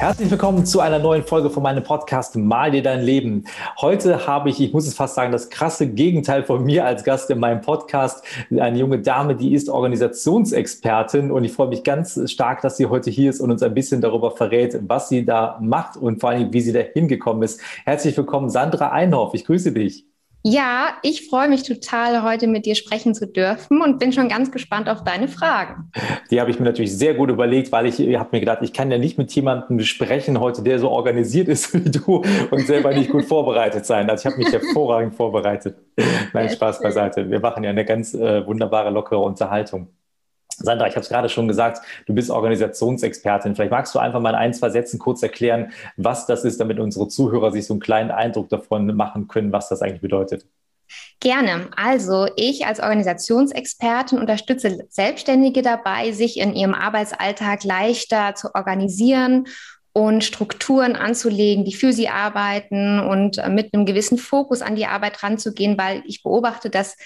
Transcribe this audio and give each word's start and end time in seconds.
Herzlich 0.00 0.30
willkommen 0.30 0.64
zu 0.64 0.80
einer 0.80 0.98
neuen 0.98 1.24
Folge 1.24 1.50
von 1.50 1.62
meinem 1.62 1.82
Podcast 1.82 2.34
Mal 2.34 2.70
dir 2.70 2.82
dein 2.82 3.02
Leben. 3.02 3.44
Heute 3.82 4.26
habe 4.26 4.48
ich, 4.48 4.58
ich 4.58 4.72
muss 4.72 4.86
es 4.86 4.94
fast 4.94 5.14
sagen, 5.14 5.30
das 5.30 5.50
krasse 5.50 5.86
Gegenteil 5.88 6.42
von 6.42 6.64
mir 6.64 6.86
als 6.86 7.04
Gast 7.04 7.28
in 7.28 7.38
meinem 7.38 7.60
Podcast. 7.60 8.24
Eine 8.48 8.78
junge 8.78 9.00
Dame, 9.00 9.36
die 9.36 9.52
ist 9.52 9.68
Organisationsexpertin 9.68 11.30
und 11.30 11.44
ich 11.44 11.52
freue 11.52 11.68
mich 11.68 11.84
ganz 11.84 12.18
stark, 12.30 12.62
dass 12.62 12.78
sie 12.78 12.86
heute 12.86 13.10
hier 13.10 13.28
ist 13.28 13.40
und 13.40 13.50
uns 13.50 13.62
ein 13.62 13.74
bisschen 13.74 14.00
darüber 14.00 14.30
verrät, 14.30 14.78
was 14.88 15.10
sie 15.10 15.26
da 15.26 15.58
macht 15.60 15.98
und 15.98 16.18
vor 16.18 16.30
allem, 16.30 16.50
wie 16.50 16.62
sie 16.62 16.72
da 16.72 16.80
hingekommen 16.80 17.42
ist. 17.42 17.60
Herzlich 17.84 18.16
willkommen, 18.16 18.48
Sandra 18.48 18.92
Einhoff. 18.92 19.34
Ich 19.34 19.44
grüße 19.44 19.70
dich. 19.70 20.09
Ja, 20.42 20.94
ich 21.02 21.28
freue 21.28 21.48
mich 21.48 21.64
total, 21.64 22.22
heute 22.22 22.46
mit 22.46 22.64
dir 22.64 22.74
sprechen 22.74 23.14
zu 23.14 23.26
dürfen 23.26 23.82
und 23.82 23.98
bin 23.98 24.10
schon 24.12 24.30
ganz 24.30 24.50
gespannt 24.50 24.88
auf 24.88 25.04
deine 25.04 25.28
Fragen. 25.28 25.90
Die 26.30 26.40
habe 26.40 26.50
ich 26.50 26.58
mir 26.58 26.64
natürlich 26.64 26.96
sehr 26.96 27.12
gut 27.12 27.28
überlegt, 27.28 27.70
weil 27.72 27.84
ich 27.84 27.98
habe 27.98 28.30
mir 28.32 28.40
gedacht, 28.40 28.60
ich 28.62 28.72
kann 28.72 28.90
ja 28.90 28.96
nicht 28.96 29.18
mit 29.18 29.30
jemandem 29.32 29.80
sprechen 29.80 30.40
heute, 30.40 30.62
der 30.62 30.78
so 30.78 30.88
organisiert 30.88 31.48
ist 31.48 31.74
wie 31.84 31.90
du 31.90 32.22
und 32.50 32.66
selber 32.66 32.94
nicht 32.94 33.10
gut 33.10 33.26
vorbereitet 33.26 33.84
sein. 33.84 34.08
Also 34.08 34.28
ich 34.28 34.32
habe 34.32 34.42
mich 34.42 34.52
hervorragend 34.52 35.14
vorbereitet. 35.14 35.76
Nein, 36.32 36.48
Spaß 36.48 36.80
beiseite. 36.80 37.30
Wir 37.30 37.40
machen 37.40 37.62
ja 37.62 37.70
eine 37.70 37.84
ganz 37.84 38.14
äh, 38.14 38.46
wunderbare, 38.46 38.88
lockere 38.88 39.18
Unterhaltung. 39.18 39.88
Sandra, 40.62 40.86
ich 40.86 40.94
habe 40.94 41.02
es 41.02 41.08
gerade 41.08 41.28
schon 41.28 41.48
gesagt, 41.48 41.80
du 42.06 42.14
bist 42.14 42.30
Organisationsexpertin. 42.30 43.54
Vielleicht 43.54 43.70
magst 43.70 43.94
du 43.94 43.98
einfach 43.98 44.20
mal 44.20 44.30
in 44.30 44.36
ein, 44.36 44.54
zwei 44.54 44.70
Sätzen 44.70 44.98
kurz 44.98 45.22
erklären, 45.22 45.72
was 45.96 46.26
das 46.26 46.44
ist, 46.44 46.60
damit 46.60 46.78
unsere 46.78 47.08
Zuhörer 47.08 47.50
sich 47.52 47.66
so 47.66 47.74
einen 47.74 47.80
kleinen 47.80 48.10
Eindruck 48.10 48.48
davon 48.48 48.94
machen 48.94 49.28
können, 49.28 49.52
was 49.52 49.68
das 49.68 49.82
eigentlich 49.82 50.02
bedeutet. 50.02 50.46
Gerne. 51.20 51.68
Also 51.76 52.26
ich 52.36 52.66
als 52.66 52.80
Organisationsexpertin 52.80 54.18
unterstütze 54.18 54.86
Selbstständige 54.88 55.62
dabei, 55.62 56.12
sich 56.12 56.38
in 56.38 56.54
ihrem 56.54 56.74
Arbeitsalltag 56.74 57.64
leichter 57.64 58.34
zu 58.34 58.54
organisieren 58.54 59.46
und 59.92 60.22
Strukturen 60.22 60.94
anzulegen, 60.94 61.64
die 61.64 61.74
für 61.74 61.92
sie 61.92 62.08
arbeiten 62.08 63.00
und 63.00 63.38
äh, 63.38 63.48
mit 63.48 63.74
einem 63.74 63.86
gewissen 63.86 64.18
Fokus 64.18 64.62
an 64.62 64.76
die 64.76 64.86
Arbeit 64.86 65.22
ranzugehen, 65.22 65.76
weil 65.76 66.02
ich 66.06 66.22
beobachte, 66.22 66.70
dass 66.70 66.96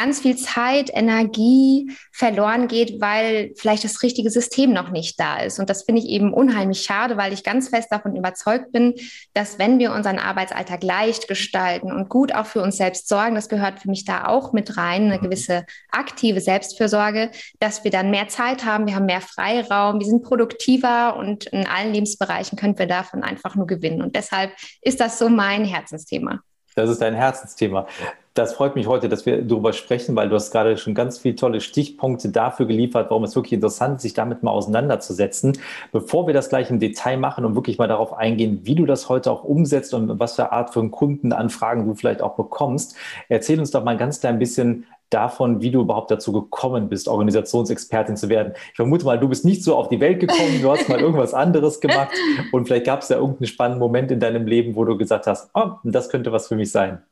ganz 0.00 0.20
viel 0.20 0.36
Zeit, 0.36 0.90
Energie 0.92 1.92
verloren 2.10 2.66
geht, 2.66 3.00
weil 3.00 3.52
vielleicht 3.56 3.84
das 3.84 4.02
richtige 4.02 4.30
System 4.30 4.72
noch 4.72 4.90
nicht 4.90 5.20
da 5.20 5.40
ist. 5.40 5.58
Und 5.60 5.68
das 5.68 5.84
finde 5.84 6.00
ich 6.00 6.08
eben 6.08 6.32
unheimlich 6.32 6.82
schade, 6.82 7.16
weil 7.16 7.32
ich 7.32 7.44
ganz 7.44 7.68
fest 7.68 7.88
davon 7.92 8.16
überzeugt 8.16 8.72
bin, 8.72 8.94
dass 9.34 9.58
wenn 9.58 9.78
wir 9.78 9.92
unseren 9.92 10.18
Arbeitsalltag 10.18 10.82
leicht 10.82 11.28
gestalten 11.28 11.92
und 11.92 12.08
gut 12.08 12.34
auch 12.34 12.46
für 12.46 12.62
uns 12.62 12.78
selbst 12.78 13.08
sorgen, 13.08 13.34
das 13.34 13.48
gehört 13.48 13.80
für 13.80 13.90
mich 13.90 14.04
da 14.04 14.26
auch 14.26 14.52
mit 14.52 14.78
rein, 14.78 15.04
eine 15.04 15.20
gewisse 15.20 15.64
aktive 15.90 16.40
Selbstfürsorge, 16.40 17.30
dass 17.58 17.84
wir 17.84 17.90
dann 17.90 18.10
mehr 18.10 18.28
Zeit 18.28 18.64
haben, 18.64 18.86
wir 18.86 18.94
haben 18.94 19.06
mehr 19.06 19.20
Freiraum, 19.20 20.00
wir 20.00 20.06
sind 20.06 20.22
produktiver 20.22 21.16
und 21.16 21.44
in 21.46 21.66
allen 21.66 21.92
Lebensbereichen 22.00 22.58
können 22.58 22.78
wir 22.78 22.86
davon 22.86 23.22
einfach 23.22 23.54
nur 23.54 23.66
gewinnen. 23.66 24.02
Und 24.02 24.16
deshalb 24.16 24.52
ist 24.80 25.00
das 25.00 25.18
so 25.18 25.28
mein 25.28 25.64
Herzensthema. 25.64 26.40
Das 26.74 26.88
ist 26.88 27.02
dein 27.02 27.14
Herzensthema. 27.14 27.86
Das 28.32 28.54
freut 28.54 28.76
mich 28.76 28.86
heute, 28.86 29.08
dass 29.08 29.26
wir 29.26 29.42
darüber 29.42 29.72
sprechen, 29.72 30.14
weil 30.14 30.28
du 30.28 30.36
hast 30.36 30.52
gerade 30.52 30.76
schon 30.76 30.94
ganz 30.94 31.18
viele 31.18 31.34
tolle 31.34 31.60
Stichpunkte 31.60 32.30
dafür 32.30 32.64
geliefert, 32.66 33.10
warum 33.10 33.24
es 33.24 33.34
wirklich 33.34 33.54
interessant 33.54 33.96
ist, 33.96 34.02
sich 34.02 34.14
damit 34.14 34.44
mal 34.44 34.52
auseinanderzusetzen. 34.52 35.58
Bevor 35.90 36.28
wir 36.28 36.32
das 36.32 36.48
gleich 36.48 36.70
im 36.70 36.78
Detail 36.78 37.16
machen 37.16 37.44
und 37.44 37.56
wirklich 37.56 37.78
mal 37.78 37.88
darauf 37.88 38.12
eingehen, 38.12 38.60
wie 38.62 38.76
du 38.76 38.86
das 38.86 39.08
heute 39.08 39.32
auch 39.32 39.42
umsetzt 39.42 39.92
und 39.94 40.20
was 40.20 40.36
für 40.36 40.52
Art 40.52 40.72
von 40.72 40.92
Kundenanfragen 40.92 41.86
du 41.86 41.94
vielleicht 41.94 42.22
auch 42.22 42.36
bekommst, 42.36 42.96
erzähl 43.28 43.58
uns 43.58 43.72
doch 43.72 43.82
mal 43.82 43.96
ganz 43.96 44.20
klein 44.20 44.38
bisschen 44.38 44.86
davon, 45.10 45.60
wie 45.60 45.70
du 45.70 45.80
überhaupt 45.80 46.10
dazu 46.10 46.32
gekommen 46.32 46.88
bist, 46.88 47.08
Organisationsexpertin 47.08 48.16
zu 48.16 48.28
werden. 48.28 48.54
Ich 48.70 48.76
vermute 48.76 49.04
mal, 49.04 49.18
du 49.18 49.28
bist 49.28 49.44
nicht 49.44 49.62
so 49.62 49.76
auf 49.76 49.88
die 49.88 50.00
Welt 50.00 50.20
gekommen, 50.20 50.62
du 50.62 50.70
hast 50.70 50.88
mal 50.88 51.00
irgendwas 51.00 51.34
anderes 51.34 51.80
gemacht 51.80 52.10
und 52.52 52.66
vielleicht 52.66 52.86
gab 52.86 53.02
es 53.02 53.08
ja 53.08 53.16
irgendeinen 53.16 53.48
spannenden 53.48 53.80
Moment 53.80 54.10
in 54.10 54.20
deinem 54.20 54.46
Leben, 54.46 54.76
wo 54.76 54.84
du 54.84 54.96
gesagt 54.96 55.26
hast, 55.26 55.50
oh, 55.54 55.72
das 55.84 56.08
könnte 56.08 56.32
was 56.32 56.48
für 56.48 56.56
mich 56.56 56.70
sein. 56.70 57.02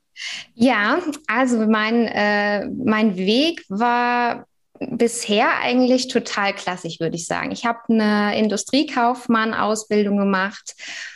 Ja, 0.54 0.98
also 1.26 1.58
mein, 1.66 2.06
äh, 2.06 2.66
mein 2.69 3.16
Weg 3.16 3.64
war 3.69 4.47
bisher 4.81 5.61
eigentlich 5.61 6.09
total 6.09 6.53
klassisch, 6.55 7.00
würde 7.00 7.16
ich 7.16 7.27
sagen. 7.27 7.50
Ich 7.50 7.65
habe 7.65 7.78
eine 7.89 8.39
Industriekaufmann-Ausbildung 8.39 10.16
gemacht 10.16 10.75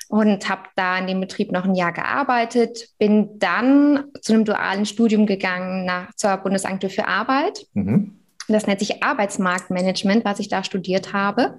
und 0.08 0.48
habe 0.48 0.62
da 0.76 0.98
in 0.98 1.06
dem 1.06 1.20
Betrieb 1.20 1.52
noch 1.52 1.64
ein 1.64 1.74
Jahr 1.74 1.92
gearbeitet, 1.92 2.88
bin 2.98 3.38
dann 3.38 4.04
zu 4.20 4.34
einem 4.34 4.44
dualen 4.44 4.86
Studium 4.86 5.26
gegangen 5.26 5.84
nach, 5.84 6.14
zur 6.16 6.36
Bundesagentur 6.36 6.90
für 6.90 7.08
Arbeit. 7.08 7.66
Mhm. 7.74 8.18
Das 8.48 8.66
nennt 8.66 8.80
sich 8.80 9.02
Arbeitsmarktmanagement, 9.02 10.24
was 10.24 10.40
ich 10.40 10.48
da 10.48 10.64
studiert 10.64 11.12
habe. 11.12 11.56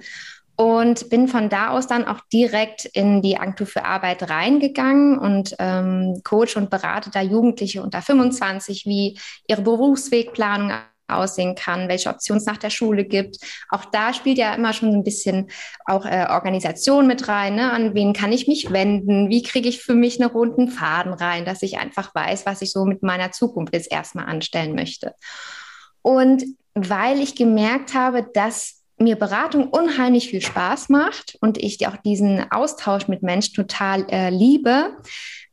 Und 0.55 1.09
bin 1.09 1.27
von 1.27 1.49
da 1.49 1.69
aus 1.69 1.87
dann 1.87 2.05
auch 2.05 2.19
direkt 2.31 2.85
in 2.85 3.23
die 3.23 3.39
Agentur 3.39 3.65
für 3.65 3.85
Arbeit 3.85 4.29
reingegangen 4.29 5.17
und 5.17 5.55
ähm, 5.57 6.21
coach 6.23 6.55
und 6.55 6.69
berate 6.69 7.09
da 7.09 7.23
Jugendliche 7.23 7.81
unter 7.81 8.03
25, 8.03 8.85
wie 8.85 9.17
ihre 9.47 9.63
Berufswegplanung 9.63 10.71
aussehen 11.07 11.55
kann, 11.55 11.89
welche 11.89 12.09
Optionen 12.09 12.39
es 12.39 12.45
nach 12.45 12.57
der 12.57 12.69
Schule 12.69 13.05
gibt. 13.05 13.37
Auch 13.69 13.85
da 13.85 14.13
spielt 14.13 14.37
ja 14.37 14.53
immer 14.53 14.73
schon 14.73 14.93
ein 14.93 15.03
bisschen 15.03 15.49
auch 15.85 16.05
äh, 16.05 16.27
Organisation 16.29 17.07
mit 17.07 17.27
rein. 17.27 17.55
Ne? 17.55 17.71
An 17.71 17.93
wen 17.93 18.13
kann 18.13 18.31
ich 18.31 18.47
mich 18.47 18.71
wenden? 18.71 19.29
Wie 19.29 19.43
kriege 19.43 19.69
ich 19.69 19.81
für 19.81 19.95
mich 19.95 20.19
einen 20.19 20.31
runden 20.31 20.69
Faden 20.69 21.13
rein, 21.13 21.45
dass 21.45 21.61
ich 21.61 21.77
einfach 21.77 22.13
weiß, 22.15 22.45
was 22.45 22.61
ich 22.61 22.71
so 22.71 22.85
mit 22.85 23.03
meiner 23.03 23.31
Zukunft 23.31 23.73
jetzt 23.73 23.91
erstmal 23.91 24.25
anstellen 24.25 24.75
möchte. 24.75 25.15
Und 26.01 26.43
weil 26.73 27.19
ich 27.21 27.35
gemerkt 27.35 27.93
habe, 27.93 28.27
dass 28.33 28.81
mir 28.97 29.15
Beratung 29.15 29.69
unheimlich 29.69 30.29
viel 30.29 30.41
Spaß 30.41 30.89
macht 30.89 31.37
und 31.41 31.57
ich 31.57 31.85
auch 31.87 31.97
diesen 31.97 32.51
Austausch 32.51 33.07
mit 33.07 33.23
Menschen 33.23 33.55
total 33.55 34.05
äh, 34.09 34.29
liebe, 34.29 34.97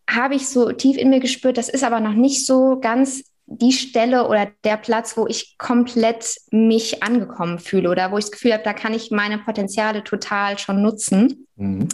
habe 0.09 0.35
ich 0.35 0.49
so 0.49 0.73
tief 0.73 0.97
in 0.97 1.11
mir 1.11 1.21
gespürt, 1.21 1.57
das 1.57 1.69
ist 1.69 1.85
aber 1.85 2.01
noch 2.01 2.15
nicht 2.15 2.47
so 2.47 2.79
ganz 2.81 3.25
die 3.53 3.73
Stelle 3.73 4.29
oder 4.29 4.49
der 4.63 4.77
Platz, 4.77 5.17
wo 5.17 5.27
ich 5.27 5.59
komplett 5.59 6.37
mich 6.53 7.03
angekommen 7.03 7.59
fühle 7.59 7.91
oder 7.91 8.13
wo 8.13 8.19
ich 8.19 8.27
das 8.27 8.33
Gefühl 8.33 8.53
habe, 8.53 8.63
da 8.63 8.73
kann 8.73 8.95
ich 8.95 9.11
meine 9.11 9.39
Potenziale 9.39 10.05
total 10.05 10.57
schon 10.59 10.81
nutzen. 10.81 11.49
Mhm. 11.57 11.89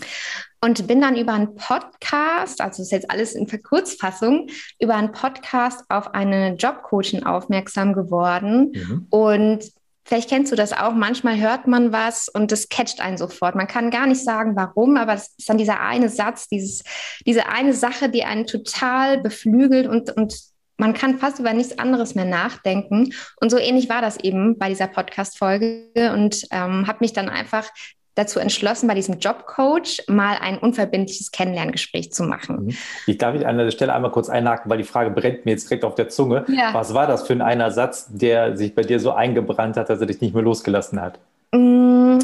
Und 0.61 0.87
bin 0.87 1.00
dann 1.00 1.16
über 1.16 1.33
einen 1.33 1.55
Podcast, 1.55 2.61
also 2.61 2.78
das 2.78 2.78
ist 2.81 2.93
jetzt 2.93 3.11
alles 3.11 3.34
in 3.34 3.47
Verkurzfassung, 3.47 4.49
über 4.81 4.97
einen 4.97 5.12
Podcast 5.12 5.84
auf 5.89 6.15
eine 6.15 6.56
Jobcoaching 6.56 7.25
aufmerksam 7.25 7.95
geworden. 7.95 8.72
Mhm. 8.75 9.06
Und 9.11 9.65
Vielleicht 10.09 10.28
kennst 10.28 10.53
du 10.53 10.56
das 10.56 10.72
auch. 10.72 10.93
Manchmal 10.95 11.41
hört 11.41 11.66
man 11.66 11.91
was 11.91 12.28
und 12.28 12.53
das 12.53 12.69
catcht 12.69 13.00
einen 13.00 13.19
sofort. 13.19 13.56
Man 13.56 13.66
kann 13.66 13.91
gar 13.91 14.06
nicht 14.06 14.22
sagen, 14.22 14.55
warum, 14.55 14.97
aber 14.97 15.15
es 15.15 15.34
ist 15.37 15.49
dann 15.49 15.59
dieser 15.59 15.81
eine 15.81 16.09
Satz, 16.09 16.47
dieses, 16.47 16.84
diese 17.27 17.49
eine 17.49 17.72
Sache, 17.72 18.09
die 18.09 18.22
einen 18.22 18.47
total 18.47 19.19
beflügelt 19.21 19.89
und, 19.89 20.16
und 20.16 20.33
man 20.78 20.94
kann 20.94 21.19
fast 21.19 21.38
über 21.38 21.53
nichts 21.53 21.78
anderes 21.78 22.14
mehr 22.14 22.25
nachdenken. 22.25 23.12
Und 23.41 23.50
so 23.50 23.59
ähnlich 23.59 23.88
war 23.88 24.03
das 24.03 24.19
eben 24.19 24.59
bei 24.59 24.69
dieser 24.69 24.87
Podcast-Folge 24.87 26.12
und 26.12 26.42
ähm, 26.50 26.87
habe 26.87 26.98
mich 27.00 27.12
dann 27.12 27.28
einfach 27.28 27.69
dazu 28.16 28.41
entschlossen, 28.41 28.88
bei 28.88 28.94
diesem 28.94 29.19
Jobcoach 29.19 30.04
mal 30.09 30.38
ein 30.41 30.59
unverbindliches 30.59 31.31
Kennenlerngespräch 31.31 32.12
zu 32.12 32.25
machen. 32.25 32.66
Mhm. 32.66 32.76
Ich 33.06 33.19
darf 33.19 33.34
mich 33.34 33.47
an 33.47 33.59
der 33.59 33.70
Stelle 33.70 33.94
einmal 33.94 34.10
kurz 34.10 34.28
einhaken, 34.28 34.71
weil 34.71 34.78
die 34.78 34.84
Frage 34.84 35.10
brennt 35.10 35.45
mir 35.45 35.53
jetzt 35.53 35.68
direkt 35.68 35.84
auf 35.84 35.95
der 35.95 36.09
Zunge. 36.09 36.45
Ja. 36.48 36.72
Was 36.72 36.95
war 36.95 37.06
das 37.06 37.27
für 37.27 37.34
ein 37.34 37.42
einer 37.42 37.71
Satz, 37.71 38.09
der 38.10 38.56
sich 38.56 38.74
bei 38.74 38.83
dir 38.83 38.98
so 39.01 39.12
eingebrannt 39.12 39.77
hat, 39.77 39.91
dass 39.91 40.01
er 40.01 40.06
dich 40.06 40.21
nicht 40.21 40.34
mehr 40.34 40.42
losgelassen 40.42 41.01
hat? 41.01 41.18
Mm, 41.53 42.18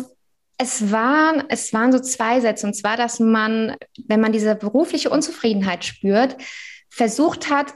es 0.56 0.90
waren, 0.90 1.44
es 1.48 1.72
waren 1.74 1.92
so 1.92 1.98
zwei 1.98 2.40
Sätze. 2.40 2.66
Und 2.66 2.74
zwar, 2.74 2.96
dass 2.96 3.20
man, 3.20 3.76
wenn 4.06 4.20
man 4.20 4.32
diese 4.32 4.54
berufliche 4.54 5.10
Unzufriedenheit 5.10 5.84
spürt, 5.84 6.36
versucht 6.88 7.50
hat, 7.50 7.74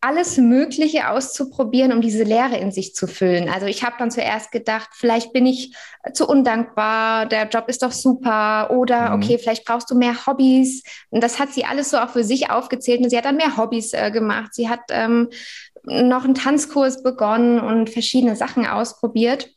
alles 0.00 0.36
Mögliche 0.36 1.08
auszuprobieren, 1.08 1.92
um 1.92 2.00
diese 2.00 2.22
Leere 2.22 2.56
in 2.56 2.70
sich 2.70 2.94
zu 2.94 3.06
füllen. 3.06 3.48
Also 3.48 3.66
ich 3.66 3.82
habe 3.82 3.96
dann 3.98 4.10
zuerst 4.10 4.52
gedacht, 4.52 4.90
vielleicht 4.92 5.32
bin 5.32 5.46
ich 5.46 5.74
zu 6.12 6.28
undankbar, 6.28 7.26
der 7.26 7.48
Job 7.48 7.68
ist 7.68 7.82
doch 7.82 7.92
super 7.92 8.70
oder 8.70 9.10
mhm. 9.10 9.22
okay, 9.22 9.38
vielleicht 9.38 9.64
brauchst 9.64 9.90
du 9.90 9.94
mehr 9.94 10.26
Hobbys. 10.26 10.82
Und 11.10 11.22
das 11.22 11.38
hat 11.38 11.52
sie 11.52 11.64
alles 11.64 11.90
so 11.90 11.98
auch 11.98 12.10
für 12.10 12.24
sich 12.24 12.50
aufgezählt 12.50 13.02
und 13.02 13.10
sie 13.10 13.16
hat 13.16 13.24
dann 13.24 13.36
mehr 13.36 13.56
Hobbys 13.56 13.92
äh, 13.94 14.10
gemacht. 14.10 14.54
Sie 14.54 14.68
hat 14.68 14.80
ähm, 14.90 15.30
noch 15.82 16.24
einen 16.24 16.34
Tanzkurs 16.34 17.02
begonnen 17.02 17.58
und 17.60 17.90
verschiedene 17.90 18.36
Sachen 18.36 18.66
ausprobiert. 18.66 19.50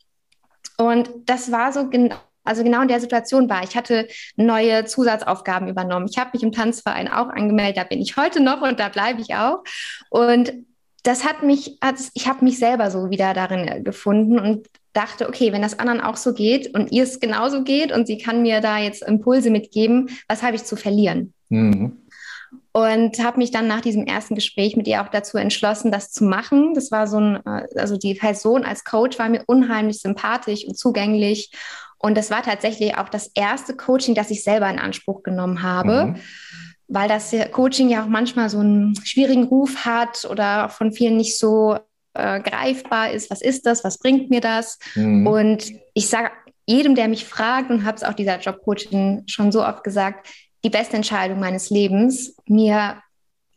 Und 0.78 1.10
das 1.26 1.52
war 1.52 1.72
so 1.72 1.88
genau 1.88 2.16
also 2.50 2.64
genau 2.64 2.82
in 2.82 2.88
der 2.88 3.00
Situation 3.00 3.48
war. 3.48 3.62
Ich 3.62 3.76
hatte 3.76 4.08
neue 4.34 4.84
Zusatzaufgaben 4.84 5.68
übernommen. 5.68 6.08
Ich 6.10 6.18
habe 6.18 6.30
mich 6.34 6.42
im 6.42 6.50
Tanzverein 6.50 7.06
auch 7.06 7.28
angemeldet, 7.28 7.76
da 7.76 7.84
bin 7.84 8.00
ich 8.00 8.16
heute 8.16 8.40
noch 8.40 8.60
und 8.60 8.80
da 8.80 8.88
bleibe 8.88 9.20
ich 9.20 9.36
auch. 9.36 9.62
Und 10.10 10.52
das 11.04 11.24
hat 11.24 11.44
mich, 11.44 11.78
ich 12.14 12.28
habe 12.28 12.44
mich 12.44 12.58
selber 12.58 12.90
so 12.90 13.08
wieder 13.08 13.32
darin 13.32 13.68
äh, 13.68 13.80
gefunden 13.80 14.38
und 14.38 14.66
dachte, 14.92 15.28
okay, 15.28 15.52
wenn 15.52 15.62
das 15.62 15.78
anderen 15.78 16.00
auch 16.00 16.16
so 16.16 16.34
geht 16.34 16.74
und 16.74 16.90
ihr 16.90 17.04
es 17.04 17.20
genauso 17.20 17.62
geht 17.62 17.92
und 17.92 18.06
sie 18.06 18.18
kann 18.18 18.42
mir 18.42 18.60
da 18.60 18.78
jetzt 18.78 19.02
Impulse 19.02 19.50
mitgeben, 19.50 20.10
was 20.28 20.42
habe 20.42 20.56
ich 20.56 20.64
zu 20.64 20.74
verlieren? 20.74 21.32
Mhm. 21.48 21.96
Und 22.72 23.24
habe 23.24 23.38
mich 23.38 23.52
dann 23.52 23.68
nach 23.68 23.80
diesem 23.80 24.04
ersten 24.06 24.34
Gespräch 24.34 24.76
mit 24.76 24.88
ihr 24.88 25.02
auch 25.02 25.08
dazu 25.08 25.38
entschlossen, 25.38 25.92
das 25.92 26.10
zu 26.10 26.24
machen. 26.24 26.74
Das 26.74 26.90
war 26.90 27.06
so 27.06 27.18
ein, 27.18 27.36
äh, 27.46 27.66
also 27.76 27.96
die 27.96 28.14
Person 28.14 28.64
als 28.64 28.84
Coach 28.84 29.18
war 29.18 29.28
mir 29.28 29.44
unheimlich 29.46 30.00
sympathisch 30.00 30.64
und 30.66 30.76
zugänglich. 30.76 31.52
Und 32.00 32.16
das 32.16 32.30
war 32.30 32.42
tatsächlich 32.42 32.96
auch 32.96 33.08
das 33.08 33.30
erste 33.34 33.76
Coaching, 33.76 34.14
das 34.14 34.30
ich 34.30 34.42
selber 34.42 34.68
in 34.68 34.78
Anspruch 34.78 35.22
genommen 35.22 35.62
habe. 35.62 36.06
Mhm 36.06 36.16
weil 36.92 37.08
das 37.08 37.32
Coaching 37.52 37.88
ja 37.88 38.02
auch 38.02 38.08
manchmal 38.08 38.50
so 38.50 38.58
einen 38.58 38.96
schwierigen 39.04 39.44
Ruf 39.44 39.84
hat 39.84 40.26
oder 40.28 40.68
von 40.68 40.92
vielen 40.92 41.16
nicht 41.16 41.38
so 41.38 41.78
äh, 42.14 42.40
greifbar 42.40 43.12
ist. 43.12 43.30
Was 43.30 43.40
ist 43.40 43.64
das? 43.64 43.84
Was 43.84 43.98
bringt 43.98 44.28
mir 44.28 44.40
das? 44.40 44.78
Mhm. 44.96 45.26
Und 45.26 45.70
ich 45.94 46.08
sage 46.08 46.32
jedem, 46.66 46.96
der 46.96 47.08
mich 47.08 47.24
fragt 47.24 47.70
und 47.70 47.84
habe 47.84 47.96
es 47.96 48.02
auch 48.02 48.14
dieser 48.14 48.40
Jobcoaching 48.40 49.22
schon 49.26 49.52
so 49.52 49.64
oft 49.64 49.84
gesagt, 49.84 50.28
die 50.64 50.70
beste 50.70 50.96
Entscheidung 50.96 51.38
meines 51.38 51.70
Lebens, 51.70 52.36
mir 52.46 53.00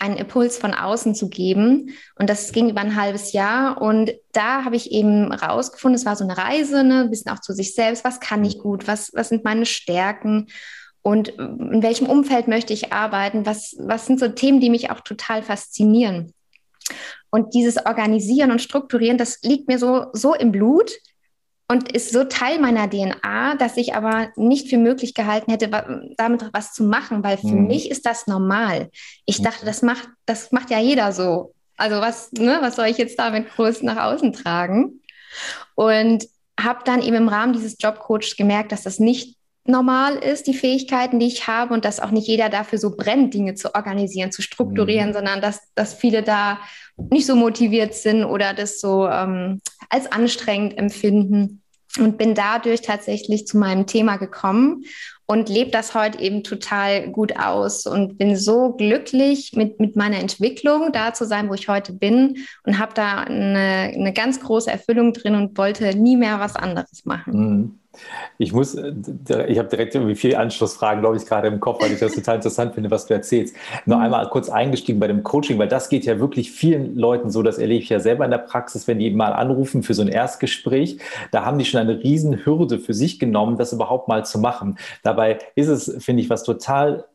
einen 0.03 0.17
Impuls 0.17 0.57
von 0.57 0.73
außen 0.73 1.15
zu 1.15 1.29
geben. 1.29 1.95
Und 2.15 2.29
das 2.29 2.51
ging 2.51 2.69
über 2.69 2.81
ein 2.81 2.95
halbes 2.95 3.31
Jahr. 3.31 3.81
Und 3.81 4.11
da 4.33 4.65
habe 4.65 4.75
ich 4.75 4.91
eben 4.91 5.31
rausgefunden, 5.31 5.95
es 5.95 6.05
war 6.05 6.17
so 6.17 6.25
eine 6.25 6.37
Reise, 6.37 6.83
ne, 6.83 7.01
ein 7.01 7.09
bisschen 7.09 7.31
auch 7.31 7.39
zu 7.39 7.53
sich 7.53 7.73
selbst. 7.73 8.03
Was 8.03 8.19
kann 8.19 8.43
ich 8.43 8.59
gut? 8.59 8.87
Was, 8.87 9.11
was 9.13 9.29
sind 9.29 9.45
meine 9.45 9.65
Stärken? 9.65 10.47
Und 11.01 11.29
in 11.29 11.81
welchem 11.81 12.07
Umfeld 12.07 12.47
möchte 12.47 12.73
ich 12.73 12.91
arbeiten? 12.91 13.45
Was, 13.45 13.75
was 13.79 14.05
sind 14.05 14.19
so 14.19 14.27
Themen, 14.27 14.59
die 14.59 14.69
mich 14.69 14.91
auch 14.91 15.01
total 15.01 15.41
faszinieren? 15.41 16.33
Und 17.29 17.53
dieses 17.53 17.85
Organisieren 17.85 18.51
und 18.51 18.61
Strukturieren, 18.61 19.17
das 19.17 19.39
liegt 19.41 19.67
mir 19.67 19.79
so, 19.79 20.07
so 20.11 20.33
im 20.33 20.51
Blut 20.51 20.91
und 21.67 21.91
ist 21.91 22.11
so 22.11 22.23
Teil 22.25 22.59
meiner 22.59 22.89
DNA, 22.89 23.55
dass 23.55 23.77
ich 23.77 23.95
aber 23.95 24.29
nicht 24.35 24.69
für 24.69 24.77
möglich 24.77 25.13
gehalten 25.13 25.51
hätte, 25.51 25.69
damit 26.17 26.49
was 26.53 26.73
zu 26.73 26.83
machen, 26.83 27.23
weil 27.23 27.37
für 27.37 27.47
mhm. 27.47 27.67
mich 27.67 27.89
ist 27.89 28.05
das 28.05 28.27
normal. 28.27 28.89
Ich 29.25 29.41
dachte, 29.41 29.65
das 29.65 29.81
macht, 29.81 30.07
das 30.25 30.51
macht 30.51 30.69
ja 30.69 30.79
jeder 30.79 31.11
so. 31.11 31.53
Also 31.77 32.01
was, 32.01 32.31
ne, 32.33 32.57
was 32.61 32.75
soll 32.75 32.87
ich 32.87 32.97
jetzt 32.97 33.17
damit 33.17 33.49
groß 33.55 33.81
nach 33.83 33.97
außen 33.97 34.33
tragen? 34.33 35.01
Und 35.75 36.25
habe 36.59 36.81
dann 36.85 37.01
eben 37.01 37.15
im 37.15 37.29
Rahmen 37.29 37.53
dieses 37.53 37.77
Jobcoachs 37.79 38.35
gemerkt, 38.35 38.71
dass 38.71 38.83
das 38.83 38.99
nicht 38.99 39.37
normal 39.65 40.15
ist, 40.15 40.47
die 40.47 40.53
Fähigkeiten, 40.53 41.19
die 41.19 41.27
ich 41.27 41.47
habe 41.47 41.73
und 41.73 41.85
dass 41.85 41.99
auch 41.99 42.11
nicht 42.11 42.27
jeder 42.27 42.49
dafür 42.49 42.79
so 42.79 42.95
brennt, 42.95 43.33
Dinge 43.33 43.55
zu 43.55 43.75
organisieren, 43.75 44.31
zu 44.31 44.41
strukturieren, 44.41 45.09
mhm. 45.09 45.13
sondern 45.13 45.41
dass, 45.41 45.61
dass 45.75 45.93
viele 45.93 46.23
da 46.23 46.59
nicht 46.97 47.25
so 47.25 47.35
motiviert 47.35 47.93
sind 47.93 48.25
oder 48.25 48.53
das 48.53 48.79
so 48.79 49.07
ähm, 49.07 49.61
als 49.89 50.11
anstrengend 50.11 50.77
empfinden. 50.77 51.59
Und 51.99 52.17
bin 52.17 52.33
dadurch 52.33 52.81
tatsächlich 52.81 53.45
zu 53.45 53.55
meinem 53.55 53.85
Thema 53.85 54.17
gekommen 54.17 54.83
und 55.27 55.47
lebe 55.47 55.69
das 55.69 55.93
heute 55.93 56.19
eben 56.19 56.43
total 56.43 57.09
gut 57.11 57.37
aus 57.37 57.85
und 57.85 58.17
bin 58.17 58.35
so 58.35 58.73
glücklich 58.73 59.53
mit, 59.53 59.79
mit 59.79 59.95
meiner 59.95 60.17
Entwicklung, 60.17 60.91
da 60.91 61.13
zu 61.13 61.25
sein, 61.25 61.49
wo 61.49 61.53
ich 61.53 61.69
heute 61.69 61.93
bin 61.93 62.45
und 62.65 62.79
habe 62.79 62.95
da 62.95 63.19
eine, 63.19 63.91
eine 63.93 64.11
ganz 64.11 64.39
große 64.39 64.71
Erfüllung 64.71 65.13
drin 65.13 65.35
und 65.35 65.55
wollte 65.55 65.95
nie 65.95 66.17
mehr 66.17 66.39
was 66.39 66.55
anderes 66.55 67.05
machen. 67.05 67.33
Mhm. 67.33 67.79
Ich 68.37 68.53
muss, 68.53 68.75
äh, 68.75 68.93
ich 69.47 69.59
habe 69.59 69.69
direkt 69.69 69.95
irgendwie 69.95 70.15
viele 70.15 70.39
Anschlussfragen, 70.39 71.01
glaube 71.01 71.17
ich, 71.17 71.25
gerade 71.25 71.47
im 71.47 71.59
Kopf, 71.59 71.81
weil 71.81 71.91
ich 71.91 71.99
das 71.99 72.13
total 72.13 72.35
interessant 72.35 72.73
finde, 72.73 72.91
was 72.91 73.05
du 73.05 73.13
erzählst. 73.13 73.55
Nur 73.85 73.97
mhm. 73.97 74.03
einmal 74.03 74.29
kurz 74.29 74.49
eingestiegen 74.49 74.99
bei 74.99 75.07
dem 75.07 75.23
Coaching, 75.23 75.59
weil 75.59 75.67
das 75.67 75.89
geht 75.89 76.05
ja 76.05 76.19
wirklich 76.19 76.51
vielen 76.51 76.95
Leuten 76.95 77.29
so, 77.29 77.43
das 77.43 77.57
erlebe 77.57 77.83
ich 77.83 77.89
ja 77.89 77.99
selber 77.99 78.25
in 78.25 78.31
der 78.31 78.39
Praxis, 78.39 78.87
wenn 78.87 78.99
die 78.99 79.11
mal 79.11 79.33
anrufen 79.33 79.83
für 79.83 79.93
so 79.93 80.01
ein 80.01 80.07
Erstgespräch, 80.07 80.97
da 81.31 81.45
haben 81.45 81.57
die 81.57 81.65
schon 81.65 81.79
eine 81.79 81.99
riesen 81.99 82.45
Hürde 82.45 82.79
für 82.79 82.93
sich 82.93 83.19
genommen, 83.19 83.57
das 83.57 83.73
überhaupt 83.73 84.07
mal 84.07 84.25
zu 84.25 84.39
machen. 84.39 84.77
Dabei 85.03 85.39
ist 85.55 85.67
es, 85.67 86.03
finde 86.03 86.23
ich, 86.23 86.29
was 86.29 86.43
total 86.43 87.05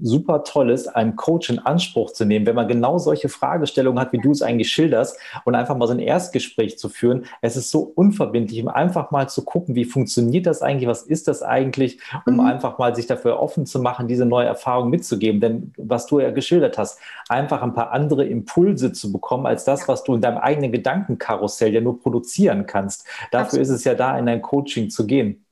super 0.00 0.44
toll 0.44 0.70
ist, 0.70 0.88
einen 0.88 1.16
Coach 1.16 1.50
in 1.50 1.58
Anspruch 1.58 2.12
zu 2.12 2.24
nehmen, 2.24 2.46
wenn 2.46 2.54
man 2.54 2.68
genau 2.68 2.98
solche 2.98 3.28
Fragestellungen 3.28 4.00
hat, 4.00 4.12
wie 4.12 4.18
du 4.18 4.30
es 4.30 4.42
eigentlich 4.42 4.70
schilderst 4.70 5.18
und 5.44 5.54
einfach 5.54 5.76
mal 5.76 5.86
so 5.86 5.92
ein 5.92 5.98
Erstgespräch 5.98 6.78
zu 6.78 6.88
führen. 6.88 7.24
Es 7.40 7.56
ist 7.56 7.70
so 7.70 7.92
unverbindlich, 7.94 8.62
um 8.62 8.68
einfach 8.68 9.10
mal 9.10 9.28
zu 9.28 9.44
gucken, 9.44 9.74
wie 9.74 9.84
funktioniert 9.84 10.46
das 10.46 10.62
eigentlich, 10.62 10.88
was 10.88 11.02
ist 11.02 11.28
das 11.28 11.42
eigentlich, 11.42 12.00
um 12.26 12.34
mhm. 12.34 12.40
einfach 12.40 12.78
mal 12.78 12.94
sich 12.94 13.06
dafür 13.06 13.40
offen 13.40 13.66
zu 13.66 13.80
machen, 13.80 14.08
diese 14.08 14.26
neue 14.26 14.46
Erfahrung 14.46 14.90
mitzugeben. 14.90 15.40
Denn 15.40 15.72
was 15.76 16.06
du 16.06 16.20
ja 16.20 16.30
geschildert 16.30 16.78
hast, 16.78 16.98
einfach 17.28 17.62
ein 17.62 17.74
paar 17.74 17.92
andere 17.92 18.24
Impulse 18.24 18.92
zu 18.92 19.12
bekommen, 19.12 19.46
als 19.46 19.64
das, 19.64 19.88
was 19.88 20.04
du 20.04 20.14
in 20.14 20.20
deinem 20.20 20.38
eigenen 20.38 20.72
Gedankenkarussell 20.72 21.72
ja 21.72 21.80
nur 21.80 22.00
produzieren 22.00 22.66
kannst. 22.66 23.06
Dafür 23.30 23.60
Absolut. 23.60 23.66
ist 23.66 23.70
es 23.70 23.84
ja 23.84 23.94
da, 23.94 24.18
in 24.18 24.28
ein 24.28 24.42
Coaching 24.42 24.90
zu 24.90 25.06
gehen. 25.06 25.43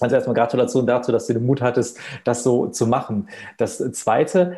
Also 0.00 0.16
erstmal 0.16 0.34
Gratulation 0.34 0.86
dazu, 0.86 1.12
dass 1.12 1.26
du 1.26 1.34
den 1.34 1.46
Mut 1.46 1.62
hattest, 1.62 1.98
das 2.24 2.42
so 2.42 2.66
zu 2.66 2.86
machen. 2.86 3.28
Das 3.58 3.78
Zweite, 3.92 4.56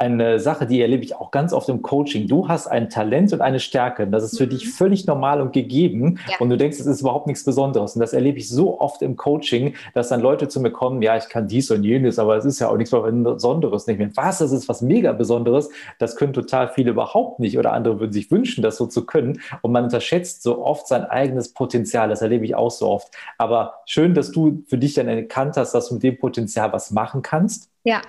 eine 0.00 0.40
Sache, 0.40 0.66
die 0.66 0.80
erlebe 0.80 1.04
ich 1.04 1.14
auch 1.14 1.30
ganz 1.30 1.52
oft 1.52 1.68
im 1.68 1.82
Coaching. 1.82 2.26
Du 2.26 2.48
hast 2.48 2.66
ein 2.66 2.88
Talent 2.88 3.34
und 3.34 3.42
eine 3.42 3.60
Stärke. 3.60 4.06
Das 4.06 4.24
ist 4.24 4.38
für 4.38 4.46
mhm. 4.46 4.50
dich 4.50 4.70
völlig 4.70 5.06
normal 5.06 5.42
und 5.42 5.52
gegeben. 5.52 6.18
Ja. 6.26 6.36
Und 6.40 6.48
du 6.48 6.56
denkst, 6.56 6.80
es 6.80 6.86
ist 6.86 7.02
überhaupt 7.02 7.26
nichts 7.26 7.44
Besonderes. 7.44 7.94
Und 7.94 8.00
das 8.00 8.14
erlebe 8.14 8.38
ich 8.38 8.48
so 8.48 8.80
oft 8.80 9.02
im 9.02 9.16
Coaching, 9.16 9.74
dass 9.92 10.08
dann 10.08 10.22
Leute 10.22 10.48
zu 10.48 10.58
mir 10.60 10.70
kommen, 10.70 11.02
ja, 11.02 11.18
ich 11.18 11.28
kann 11.28 11.48
dies 11.48 11.70
und 11.70 11.84
jenes, 11.84 12.18
aber 12.18 12.38
es 12.38 12.46
ist 12.46 12.60
ja 12.60 12.70
auch 12.70 12.78
nichts 12.78 12.92
Besonderes. 12.92 13.86
Nicht 13.86 13.98
mehr. 13.98 14.10
Was, 14.14 14.38
das 14.38 14.52
ist 14.52 14.70
was 14.70 14.80
mega 14.80 15.12
Besonderes. 15.12 15.68
Das 15.98 16.16
können 16.16 16.32
total 16.32 16.68
viele 16.68 16.92
überhaupt 16.92 17.38
nicht. 17.38 17.58
Oder 17.58 17.74
andere 17.74 18.00
würden 18.00 18.12
sich 18.12 18.30
wünschen, 18.30 18.62
das 18.62 18.78
so 18.78 18.86
zu 18.86 19.04
können. 19.04 19.42
Und 19.60 19.72
man 19.72 19.84
unterschätzt 19.84 20.42
so 20.42 20.64
oft 20.64 20.88
sein 20.88 21.04
eigenes 21.04 21.52
Potenzial. 21.52 22.08
Das 22.08 22.22
erlebe 22.22 22.46
ich 22.46 22.54
auch 22.54 22.70
so 22.70 22.88
oft. 22.88 23.14
Aber 23.36 23.74
schön, 23.84 24.14
dass 24.14 24.32
du 24.32 24.64
für 24.66 24.78
dich 24.78 24.94
dann 24.94 25.08
erkannt 25.08 25.58
hast, 25.58 25.72
dass 25.72 25.88
du 25.88 25.94
mit 25.94 26.02
dem 26.04 26.18
Potenzial 26.18 26.72
was 26.72 26.90
machen 26.90 27.20
kannst. 27.20 27.68
Ja. 27.84 28.00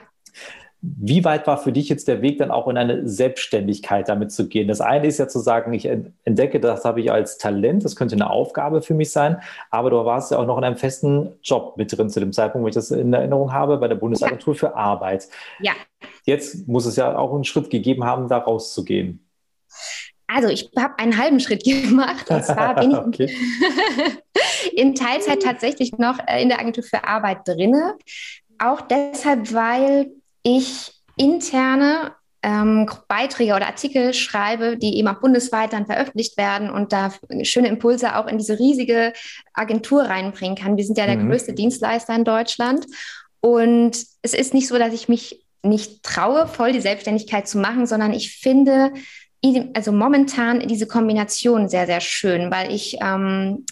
Wie 0.84 1.24
weit 1.24 1.46
war 1.46 1.60
für 1.60 1.72
dich 1.72 1.90
jetzt 1.90 2.08
der 2.08 2.24
Weg 2.24 2.40
dann 2.40 2.50
auch 2.50 2.68
in 2.68 2.76
eine 2.76 3.08
Selbstständigkeit 3.08 4.10
damit 4.10 4.32
zu 4.32 4.48
gehen? 4.50 4.68
Das 4.68 4.82
eine 4.82 5.06
ist 5.06 5.20
ja 5.20 5.28
zu 5.28 5.40
sagen, 5.40 5.74
ich 5.74 5.86
entdecke, 5.86 6.60
das 6.60 6.86
habe 6.86 7.02
ich 7.02 7.12
als 7.12 7.38
Talent, 7.38 7.86
das 7.86 7.96
könnte 7.96 8.16
eine 8.16 8.30
Aufgabe 8.30 8.82
für 8.82 8.96
mich 8.96 9.12
sein, 9.12 9.42
aber 9.70 9.92
du 9.92 10.04
warst 10.06 10.32
ja 10.32 10.40
auch 10.40 10.46
noch 10.48 10.58
in 10.58 10.64
einem 10.64 10.78
festen 10.78 11.34
Job 11.44 11.78
mit 11.78 11.96
drin 11.96 12.10
zu 12.10 12.20
dem 12.20 12.34
Zeitpunkt, 12.34 12.64
wo 12.64 12.68
ich 12.68 12.74
das 12.74 12.90
in 12.90 13.14
Erinnerung 13.14 13.54
habe, 13.54 13.78
bei 13.78 13.88
der 13.88 13.96
Bundesagentur 13.96 14.56
ja. 14.56 14.60
für 14.60 14.76
Arbeit. 14.76 15.28
Ja. 15.60 15.74
Jetzt 16.26 16.68
muss 16.68 16.88
es 16.88 16.96
ja 16.96 17.16
auch 17.16 17.34
einen 17.34 17.44
Schritt 17.44 17.70
gegeben 17.70 18.04
haben, 18.04 18.28
da 18.28 18.40
rauszugehen. 18.40 19.24
Also 20.26 20.48
ich 20.48 20.72
habe 20.78 20.98
einen 20.98 21.18
halben 21.18 21.40
Schritt 21.40 21.64
gemacht 21.64 22.30
und 22.30 22.44
zwar 22.44 22.76
bin 22.80 23.14
ich 23.20 24.74
in 24.74 24.96
Teilzeit 24.96 25.44
tatsächlich 25.44 25.92
noch 26.00 26.18
in 26.40 26.50
der 26.50 26.60
Agentur 26.60 26.84
für 26.84 27.04
Arbeit 27.04 27.48
drinne. 27.48 27.96
Auch 28.58 28.82
deshalb, 28.82 29.54
weil 29.54 30.12
ich 30.44 30.92
interne 31.18 32.14
ähm, 32.44 32.90
Beiträge 33.08 33.54
oder 33.56 33.68
Artikel 33.68 34.14
schreibe, 34.14 34.78
die 34.78 34.98
eben 34.98 35.08
auch 35.08 35.20
bundesweit 35.20 35.74
dann 35.74 35.86
veröffentlicht 35.86 36.38
werden 36.38 36.70
und 36.72 36.92
da 36.92 37.14
schöne 37.44 37.68
Impulse 37.68 38.16
auch 38.16 38.28
in 38.28 38.38
diese 38.38 38.58
riesige 38.58 39.14
Agentur 39.54 40.04
reinbringen 40.04 40.58
kann. 40.58 40.78
Wir 40.78 40.84
sind 40.84 40.98
ja 40.98 41.06
der 41.06 41.18
mhm. 41.18 41.30
größte 41.30 41.54
Dienstleister 41.54 42.16
in 42.16 42.24
Deutschland. 42.24 42.86
Und 43.42 43.98
es 44.22 44.34
ist 44.34 44.54
nicht 44.54 44.68
so, 44.68 44.78
dass 44.78 44.94
ich 44.94 45.08
mich 45.08 45.46
nicht 45.64 46.04
traue, 46.04 46.48
voll 46.48 46.72
die 46.72 46.82
Selbstständigkeit 46.82 47.48
zu 47.48 47.60
machen, 47.60 47.86
sondern 47.86 48.14
ich 48.14 48.38
finde, 48.38 48.92
also 49.74 49.92
momentan 49.92 50.68
diese 50.68 50.88
Kombination 50.88 51.70
sehr, 51.70 51.86
sehr 51.86 52.02
schön, 52.02 52.52
weil 52.52 52.74
ich 52.74 52.98
ähm, 53.02 53.66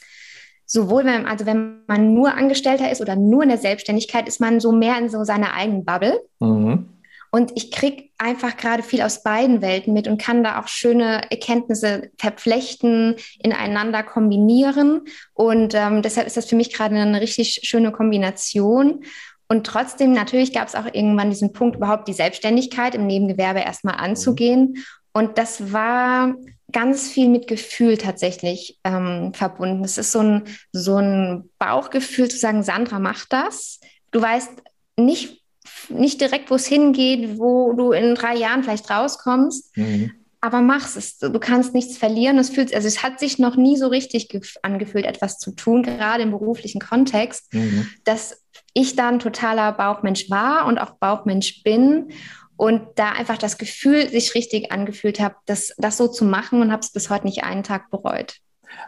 sowohl 0.69 1.03
wenn, 1.03 1.25
also 1.25 1.45
wenn 1.47 1.81
man 1.87 2.13
nur 2.13 2.35
Angestellter 2.35 2.91
ist 2.91 3.01
oder 3.01 3.15
nur 3.15 3.41
in 3.43 3.49
der 3.49 3.57
Selbstständigkeit, 3.57 4.27
ist 4.27 4.39
man 4.39 4.59
so 4.59 4.71
mehr 4.71 4.97
in 4.99 5.09
so 5.09 5.23
seiner 5.23 5.53
eigenen 5.53 5.83
Bubble. 5.83 6.21
Mhm. 6.39 6.87
Und 7.31 7.51
ich 7.55 7.71
kriege 7.71 8.09
einfach 8.17 8.55
gerade 8.55 8.81
viel 8.81 9.01
aus 9.01 9.23
beiden 9.23 9.61
Welten 9.61 9.93
mit 9.93 10.07
und 10.07 10.21
kann 10.21 10.43
da 10.43 10.59
auch 10.59 10.67
schöne 10.67 11.29
Erkenntnisse 11.29 12.11
verflechten, 12.17 13.15
ineinander 13.43 14.03
kombinieren. 14.03 15.01
Und 15.33 15.73
ähm, 15.75 16.01
deshalb 16.01 16.27
ist 16.27 16.37
das 16.37 16.45
für 16.45 16.55
mich 16.55 16.73
gerade 16.73 16.95
eine 16.95 17.21
richtig 17.21 17.61
schöne 17.63 17.91
Kombination. 17.91 19.03
Und 19.47 19.65
trotzdem, 19.65 20.11
natürlich 20.11 20.53
gab 20.53 20.67
es 20.67 20.75
auch 20.75 20.85
irgendwann 20.85 21.31
diesen 21.31 21.53
Punkt, 21.53 21.77
überhaupt 21.77 22.07
die 22.07 22.13
Selbstständigkeit 22.13 22.93
im 22.93 23.07
Nebengewerbe 23.07 23.59
erstmal 23.59 23.95
anzugehen. 23.95 24.83
Und 25.13 25.39
das 25.39 25.71
war 25.71 26.35
ganz 26.71 27.09
viel 27.09 27.29
mit 27.29 27.47
Gefühl 27.47 27.97
tatsächlich 27.97 28.79
ähm, 28.83 29.33
verbunden. 29.33 29.83
Es 29.83 29.97
ist 29.97 30.11
so 30.11 30.19
ein, 30.19 30.43
so 30.71 30.97
ein 30.97 31.49
Bauchgefühl 31.57 32.29
zu 32.29 32.37
sagen, 32.37 32.63
Sandra, 32.63 32.99
mach 32.99 33.25
das. 33.25 33.79
Du 34.11 34.21
weißt 34.21 34.51
nicht, 34.97 35.43
nicht 35.89 36.21
direkt, 36.21 36.51
wo 36.51 36.55
es 36.55 36.67
hingeht, 36.67 37.39
wo 37.39 37.73
du 37.73 37.91
in 37.91 38.15
drei 38.15 38.35
Jahren 38.35 38.63
vielleicht 38.63 38.89
rauskommst, 38.89 39.75
mhm. 39.77 40.11
aber 40.41 40.61
mach's 40.61 40.95
es. 40.95 41.17
Du 41.17 41.39
kannst 41.39 41.73
nichts 41.73 41.97
verlieren. 41.97 42.37
Es 42.37 42.49
fühlt, 42.49 42.73
also 42.73 42.87
es 42.87 43.03
hat 43.03 43.19
sich 43.19 43.39
noch 43.39 43.55
nie 43.55 43.77
so 43.77 43.87
richtig 43.87 44.29
angefühlt, 44.61 45.05
etwas 45.05 45.37
zu 45.37 45.51
tun, 45.51 45.83
gerade 45.83 46.23
im 46.23 46.31
beruflichen 46.31 46.81
Kontext. 46.81 47.53
Mhm. 47.53 47.87
Das 48.03 48.43
ich 48.73 48.95
dann 48.95 49.19
totaler 49.19 49.71
Bauchmensch 49.71 50.29
war 50.29 50.65
und 50.65 50.77
auch 50.77 50.91
Bauchmensch 50.91 51.63
bin 51.63 52.11
und 52.59 52.81
da 52.95 53.13
einfach 53.13 53.37
das 53.37 53.57
Gefühl 53.57 54.09
sich 54.09 54.35
richtig 54.35 54.69
angefühlt 54.73 55.21
habe, 55.21 55.35
das, 55.45 55.73
das 55.77 55.95
so 55.95 56.09
zu 56.09 56.25
machen 56.25 56.61
und 56.61 56.73
habe 56.73 56.81
es 56.81 56.91
bis 56.91 57.09
heute 57.09 57.25
nicht 57.25 57.45
einen 57.45 57.63
Tag 57.63 57.89
bereut 57.89 58.41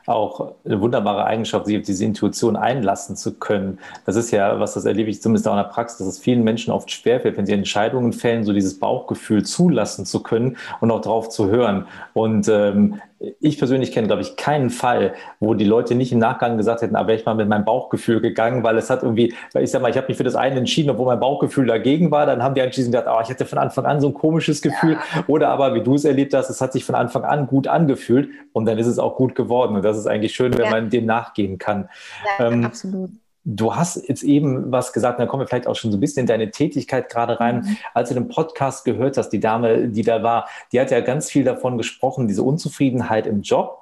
auch 0.06 0.56
eine 0.64 0.80
wunderbare 0.80 1.26
Eigenschaft, 1.26 1.66
sich 1.66 1.78
auf 1.78 1.84
diese 1.84 2.06
Intuition 2.06 2.56
einlassen 2.56 3.16
zu 3.16 3.34
können. 3.40 3.80
Das 4.06 4.16
ist 4.16 4.30
ja, 4.30 4.60
was 4.60 4.76
das 4.76 4.86
erlebe 4.86 5.10
ich 5.10 5.22
zumindest 5.24 5.48
auch 5.48 5.54
in 5.54 5.58
der 5.58 5.64
Praxis, 5.66 5.98
dass 5.98 6.08
es 6.08 6.20
vielen 6.20 6.44
Menschen 6.44 6.72
oft 6.72 6.92
schwerfällt, 6.92 7.36
wenn 7.36 7.48
sie 7.48 7.54
Entscheidungen 7.54 8.14
fällen, 8.14 8.44
so 8.44 8.54
dieses 8.54 8.80
Bauchgefühl 8.80 9.44
zulassen 9.44 10.06
zu 10.06 10.22
können 10.22 10.58
und 10.82 10.92
auch 10.92 11.02
darauf 11.02 11.30
zu 11.30 11.50
hören. 11.50 11.88
Und 12.14 12.48
ähm, 12.48 13.02
ich 13.40 13.58
persönlich 13.58 13.92
kenne, 13.92 14.08
glaube 14.08 14.22
ich, 14.22 14.36
keinen 14.36 14.70
Fall, 14.70 15.14
wo 15.40 15.54
die 15.54 15.66
Leute 15.66 15.96
nicht 15.96 16.12
im 16.12 16.20
Nachgang 16.20 16.58
gesagt 16.58 16.82
hätten, 16.82 16.96
aber 16.96 17.10
wäre 17.10 17.20
ich 17.20 17.26
mal 17.26 17.36
mit 17.36 17.48
meinem 17.48 17.66
Bauchgefühl 17.66 18.20
gegangen, 18.20 18.64
weil 18.64 18.78
es 18.78 18.90
hat 18.90 19.04
irgendwie, 19.04 19.34
weil 19.54 19.64
ich 19.64 19.72
sag 19.72 19.82
mal, 19.82 19.90
ich 19.90 19.98
habe 19.98 20.08
mich 20.08 20.18
für 20.18 20.24
das 20.24 20.36
eine 20.36 20.56
entschieden, 20.58 20.90
obwohl 20.90 21.06
mein 21.06 21.20
Bauchgefühl 21.20 21.68
dagegen 21.68 22.10
war, 22.10 22.26
dann 22.26 22.42
haben 22.42 22.56
die 22.56 22.62
anschließend 22.62 22.94
gesagt, 22.94 23.10
oh, 23.12 23.22
ich 23.22 23.30
hatte 23.30 23.46
von 23.46 23.60
Anfang 23.60 23.86
an 23.86 24.02
so 24.02 24.08
ein 24.08 24.14
komisches 24.14 24.62
Gefühl. 24.62 24.94
Ja. 24.94 25.24
Oder 25.28 25.50
aber, 25.50 25.76
wie 25.76 25.82
du 25.82 25.96
es 25.96 26.06
erlebt 26.06 26.34
hast, 26.34 26.50
es 26.50 26.62
hat 26.62 26.74
sich 26.74 26.84
von 26.84 26.96
Anfang 26.96 27.24
an 27.24 27.48
gut 27.48 27.68
angefühlt 27.68 28.30
und 28.54 28.66
dann 28.66 28.78
ist 28.78 28.88
es 28.88 28.98
auch 28.98 29.16
gut 29.16 29.36
geworden. 29.36 29.76
Und 29.76 29.84
das 29.84 29.98
ist 29.98 30.08
eigentlich 30.08 30.34
schön, 30.34 30.58
wenn 30.58 30.66
ja. 30.66 30.72
man 30.72 30.90
dem 30.90 31.06
nachgehen 31.06 31.58
kann. 31.58 31.90
Ja, 32.40 32.48
ähm, 32.48 32.66
absolut. 32.66 33.12
Du 33.44 33.76
hast 33.76 34.08
jetzt 34.08 34.24
eben 34.24 34.72
was 34.72 34.94
gesagt, 34.94 35.20
da 35.20 35.26
kommen 35.26 35.42
wir 35.42 35.48
vielleicht 35.48 35.68
auch 35.68 35.76
schon 35.76 35.92
so 35.92 35.98
ein 35.98 36.02
bisschen 36.02 36.22
in 36.22 36.28
deine 36.28 36.52
Tätigkeit 36.52 37.10
gerade 37.10 37.40
rein. 37.40 37.62
Mhm. 37.62 37.78
Als 37.94 38.10
du 38.10 38.16
den 38.16 38.28
Podcast 38.28 38.86
gehört 38.86 39.18
hast, 39.18 39.30
die 39.30 39.40
Dame, 39.40 39.88
die 39.88 40.04
da 40.04 40.22
war, 40.22 40.48
die 40.72 40.80
hat 40.80 40.92
ja 40.92 41.02
ganz 41.02 41.30
viel 41.30 41.44
davon 41.44 41.78
gesprochen, 41.78 42.28
diese 42.28 42.44
Unzufriedenheit 42.44 43.26
im 43.26 43.42
Job 43.42 43.82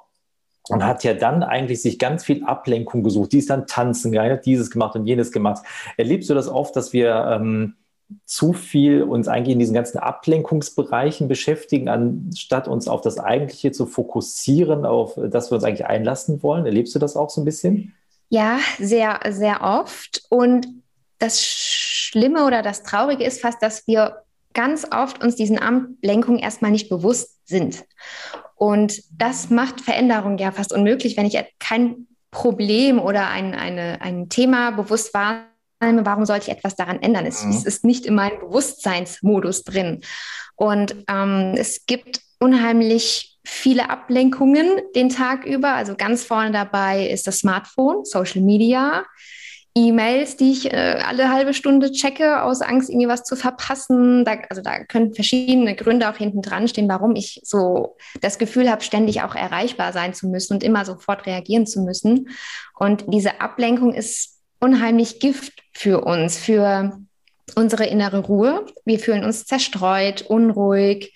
und 0.70 0.84
hat 0.84 1.04
ja 1.04 1.14
dann 1.14 1.42
eigentlich 1.42 1.82
sich 1.82 1.98
ganz 1.98 2.24
viel 2.24 2.44
Ablenkung 2.44 3.02
gesucht. 3.02 3.32
Die 3.32 3.38
ist 3.38 3.50
dann 3.50 3.66
tanzen 3.66 4.12
gegangen, 4.12 4.32
hat 4.32 4.46
dieses 4.46 4.70
gemacht 4.70 4.94
und 4.94 5.06
jenes 5.06 5.32
gemacht. 5.32 5.62
Erlebst 5.96 6.30
du 6.30 6.34
das 6.34 6.48
oft, 6.48 6.76
dass 6.76 6.92
wir 6.92 7.26
ähm, 7.32 7.74
zu 8.24 8.52
viel 8.52 9.02
uns 9.02 9.28
eigentlich 9.28 9.52
in 9.52 9.58
diesen 9.58 9.74
ganzen 9.74 9.98
Ablenkungsbereichen 9.98 11.28
beschäftigen, 11.28 11.88
anstatt 11.88 12.68
uns 12.68 12.88
auf 12.88 13.00
das 13.00 13.18
Eigentliche 13.18 13.72
zu 13.72 13.86
fokussieren, 13.86 14.84
auf 14.84 15.18
das 15.30 15.50
wir 15.50 15.56
uns 15.56 15.64
eigentlich 15.64 15.86
einlassen 15.86 16.42
wollen? 16.42 16.66
Erlebst 16.66 16.94
du 16.94 16.98
das 16.98 17.16
auch 17.16 17.30
so 17.30 17.40
ein 17.40 17.44
bisschen? 17.44 17.94
Ja, 18.30 18.60
sehr, 18.78 19.20
sehr 19.28 19.62
oft. 19.62 20.22
Und 20.30 20.66
das 21.18 21.44
Schlimme 21.44 22.46
oder 22.46 22.62
das 22.62 22.82
Traurige 22.82 23.24
ist 23.24 23.40
fast, 23.40 23.62
dass 23.62 23.86
wir 23.86 24.22
ganz 24.54 24.86
oft 24.90 25.22
uns 25.22 25.36
diesen 25.36 25.58
Ablenkungen 25.58 26.38
erstmal 26.38 26.70
nicht 26.70 26.88
bewusst 26.88 27.46
sind. 27.46 27.84
Und 28.54 29.02
das 29.12 29.50
macht 29.50 29.80
Veränderung 29.80 30.38
ja 30.38 30.52
fast 30.52 30.72
unmöglich, 30.72 31.16
wenn 31.16 31.26
ich 31.26 31.38
kein 31.58 32.06
Problem 32.30 33.00
oder 33.00 33.28
ein, 33.28 33.54
eine, 33.54 34.00
ein 34.00 34.28
Thema 34.28 34.70
bewusst 34.70 35.12
wahrnehme, 35.12 36.06
warum 36.06 36.24
sollte 36.24 36.50
ich 36.50 36.56
etwas 36.56 36.76
daran 36.76 37.02
ändern? 37.02 37.26
Es, 37.26 37.44
mhm. 37.44 37.50
es 37.50 37.64
ist 37.64 37.84
nicht 37.84 38.06
in 38.06 38.14
meinem 38.14 38.38
Bewusstseinsmodus 38.38 39.64
drin. 39.64 40.02
Und 40.54 40.94
ähm, 41.08 41.54
es 41.56 41.86
gibt 41.86 42.20
unheimlich 42.38 43.29
viele 43.44 43.90
Ablenkungen 43.90 44.68
den 44.94 45.08
Tag 45.08 45.44
über. 45.44 45.72
Also 45.72 45.94
ganz 45.96 46.24
vorne 46.24 46.52
dabei 46.52 47.08
ist 47.08 47.26
das 47.26 47.38
Smartphone, 47.38 48.04
Social 48.04 48.42
Media, 48.42 49.04
E-Mails, 49.74 50.36
die 50.36 50.50
ich 50.50 50.72
äh, 50.72 51.00
alle 51.06 51.30
halbe 51.30 51.54
Stunde 51.54 51.92
checke, 51.92 52.42
aus 52.42 52.60
Angst, 52.60 52.90
irgendwie 52.90 53.06
was 53.06 53.22
zu 53.22 53.36
verpassen. 53.36 54.24
Da, 54.24 54.38
also 54.48 54.62
da 54.62 54.84
können 54.84 55.14
verschiedene 55.14 55.76
Gründe 55.76 56.10
auch 56.10 56.16
hinten 56.16 56.42
dran 56.42 56.66
stehen, 56.66 56.88
warum 56.88 57.14
ich 57.14 57.40
so 57.44 57.96
das 58.20 58.38
Gefühl 58.38 58.68
habe, 58.68 58.82
ständig 58.82 59.22
auch 59.22 59.36
erreichbar 59.36 59.92
sein 59.92 60.12
zu 60.12 60.26
müssen 60.28 60.54
und 60.54 60.64
immer 60.64 60.84
sofort 60.84 61.24
reagieren 61.26 61.66
zu 61.66 61.82
müssen. 61.82 62.30
Und 62.78 63.04
diese 63.08 63.40
Ablenkung 63.40 63.94
ist 63.94 64.40
unheimlich 64.58 65.20
Gift 65.20 65.52
für 65.72 66.00
uns, 66.00 66.36
für 66.36 66.98
unsere 67.54 67.86
innere 67.86 68.18
Ruhe. 68.18 68.66
Wir 68.84 68.98
fühlen 68.98 69.24
uns 69.24 69.46
zerstreut, 69.46 70.22
unruhig, 70.22 71.14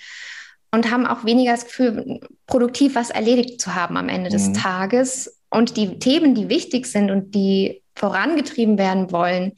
und 0.75 0.91
haben 0.91 1.07
auch 1.07 1.25
weniger 1.25 1.53
das 1.53 1.67
Gefühl, 1.67 2.19
produktiv 2.49 2.97
was 2.97 3.11
erledigt 3.11 3.61
zu 3.61 3.77
haben 3.77 3.97
am 3.97 4.09
Ende 4.09 4.29
mhm. 4.29 4.33
des 4.33 4.53
Tages. 4.53 5.41
Und 5.49 5.77
die 5.77 6.01
Themen, 6.01 6.35
die 6.35 6.49
wichtig 6.49 6.87
sind 6.87 7.13
und 7.13 7.33
die 7.37 7.81
vorangetrieben 7.95 8.77
werden 8.77 9.13
wollen, 9.13 9.53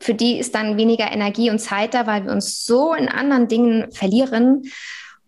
für 0.00 0.14
die 0.14 0.38
ist 0.38 0.54
dann 0.54 0.78
weniger 0.78 1.12
Energie 1.12 1.50
und 1.50 1.58
Zeit 1.58 1.92
da, 1.92 2.06
weil 2.06 2.24
wir 2.24 2.32
uns 2.32 2.64
so 2.64 2.94
in 2.94 3.08
anderen 3.08 3.48
Dingen 3.48 3.92
verlieren. 3.92 4.62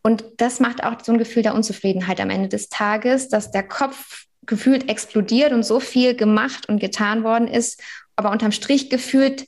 Und 0.02 0.24
das 0.38 0.60
macht 0.60 0.82
auch 0.82 0.94
so 1.04 1.12
ein 1.12 1.18
Gefühl 1.18 1.42
der 1.42 1.54
Unzufriedenheit 1.54 2.20
am 2.20 2.30
Ende 2.30 2.48
des 2.48 2.70
Tages, 2.70 3.28
dass 3.28 3.50
der 3.50 3.64
Kopf 3.64 4.24
gefühlt 4.46 4.88
explodiert 4.88 5.52
und 5.52 5.62
so 5.62 5.78
viel 5.78 6.14
gemacht 6.14 6.70
und 6.70 6.80
getan 6.80 7.22
worden 7.22 7.48
ist, 7.48 7.82
aber 8.16 8.30
unterm 8.30 8.52
Strich 8.52 8.88
gefühlt 8.88 9.46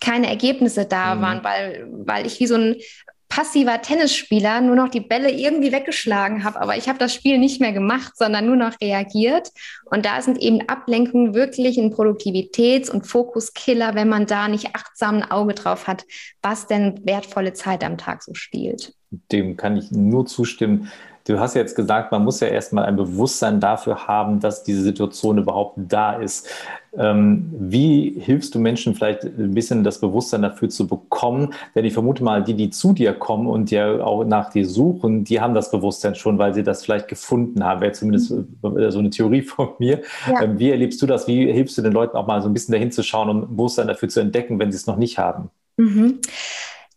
keine 0.00 0.28
Ergebnisse 0.28 0.86
da 0.86 1.14
mhm. 1.14 1.20
waren, 1.22 1.44
weil, 1.44 1.86
weil 1.90 2.26
ich 2.26 2.40
wie 2.40 2.46
so 2.48 2.56
ein 2.56 2.76
passiver 3.28 3.82
Tennisspieler 3.82 4.60
nur 4.60 4.76
noch 4.76 4.88
die 4.88 5.00
Bälle 5.00 5.30
irgendwie 5.30 5.72
weggeschlagen 5.72 6.44
habe, 6.44 6.60
aber 6.60 6.76
ich 6.76 6.88
habe 6.88 6.98
das 6.98 7.14
Spiel 7.14 7.38
nicht 7.38 7.60
mehr 7.60 7.72
gemacht, 7.72 8.16
sondern 8.16 8.46
nur 8.46 8.56
noch 8.56 8.80
reagiert. 8.80 9.50
Und 9.84 10.06
da 10.06 10.22
sind 10.22 10.38
eben 10.38 10.68
Ablenkungen 10.68 11.34
wirklich 11.34 11.78
ein 11.78 11.92
Produktivitäts- 11.92 12.90
und 12.90 13.06
Fokuskiller, 13.06 13.94
wenn 13.94 14.08
man 14.08 14.26
da 14.26 14.48
nicht 14.48 14.74
achtsam 14.74 15.16
ein 15.16 15.30
Auge 15.30 15.54
drauf 15.54 15.86
hat, 15.86 16.04
was 16.42 16.66
denn 16.66 17.00
wertvolle 17.04 17.52
Zeit 17.52 17.84
am 17.84 17.98
Tag 17.98 18.22
so 18.22 18.34
spielt. 18.34 18.94
Dem 19.32 19.56
kann 19.56 19.76
ich 19.76 19.90
nur 19.90 20.26
zustimmen. 20.26 20.90
Du 21.26 21.40
hast 21.40 21.54
jetzt 21.54 21.74
gesagt, 21.74 22.12
man 22.12 22.22
muss 22.22 22.38
ja 22.38 22.46
erstmal 22.46 22.84
ein 22.84 22.94
Bewusstsein 22.94 23.58
dafür 23.58 24.06
haben, 24.06 24.38
dass 24.38 24.62
diese 24.62 24.82
Situation 24.82 25.38
überhaupt 25.38 25.74
da 25.76 26.12
ist. 26.12 26.48
Ähm, 26.96 27.52
wie 27.58 28.14
hilfst 28.20 28.54
du 28.54 28.60
Menschen 28.60 28.94
vielleicht 28.94 29.24
ein 29.24 29.52
bisschen 29.52 29.82
das 29.82 30.00
Bewusstsein 30.00 30.42
dafür 30.42 30.68
zu 30.68 30.86
bekommen? 30.86 31.52
Denn 31.74 31.84
ich 31.84 31.94
vermute 31.94 32.22
mal, 32.22 32.44
die, 32.44 32.54
die 32.54 32.70
zu 32.70 32.92
dir 32.92 33.12
kommen 33.12 33.48
und 33.48 33.72
ja 33.72 34.04
auch 34.04 34.24
nach 34.24 34.50
dir 34.50 34.64
suchen, 34.64 35.24
die 35.24 35.40
haben 35.40 35.52
das 35.52 35.72
Bewusstsein 35.72 36.14
schon, 36.14 36.38
weil 36.38 36.54
sie 36.54 36.62
das 36.62 36.84
vielleicht 36.84 37.08
gefunden 37.08 37.64
haben. 37.64 37.80
Wäre 37.80 37.92
zumindest 37.92 38.30
äh, 38.30 38.90
so 38.90 39.00
eine 39.00 39.10
Theorie 39.10 39.42
von 39.42 39.70
mir. 39.80 40.02
Ja. 40.28 40.42
Ähm, 40.42 40.60
wie 40.60 40.70
erlebst 40.70 41.02
du 41.02 41.06
das? 41.06 41.26
Wie 41.26 41.50
hilfst 41.52 41.76
du 41.76 41.82
den 41.82 41.92
Leuten 41.92 42.16
auch 42.16 42.28
mal 42.28 42.40
so 42.40 42.48
ein 42.48 42.54
bisschen 42.54 42.72
dahin 42.72 42.92
zu 42.92 43.02
schauen 43.02 43.28
und 43.30 43.56
Bewusstsein 43.56 43.88
dafür 43.88 44.08
zu 44.08 44.20
entdecken, 44.20 44.60
wenn 44.60 44.70
sie 44.70 44.76
es 44.76 44.86
noch 44.86 44.96
nicht 44.96 45.18
haben? 45.18 45.50
Mhm. 45.76 46.20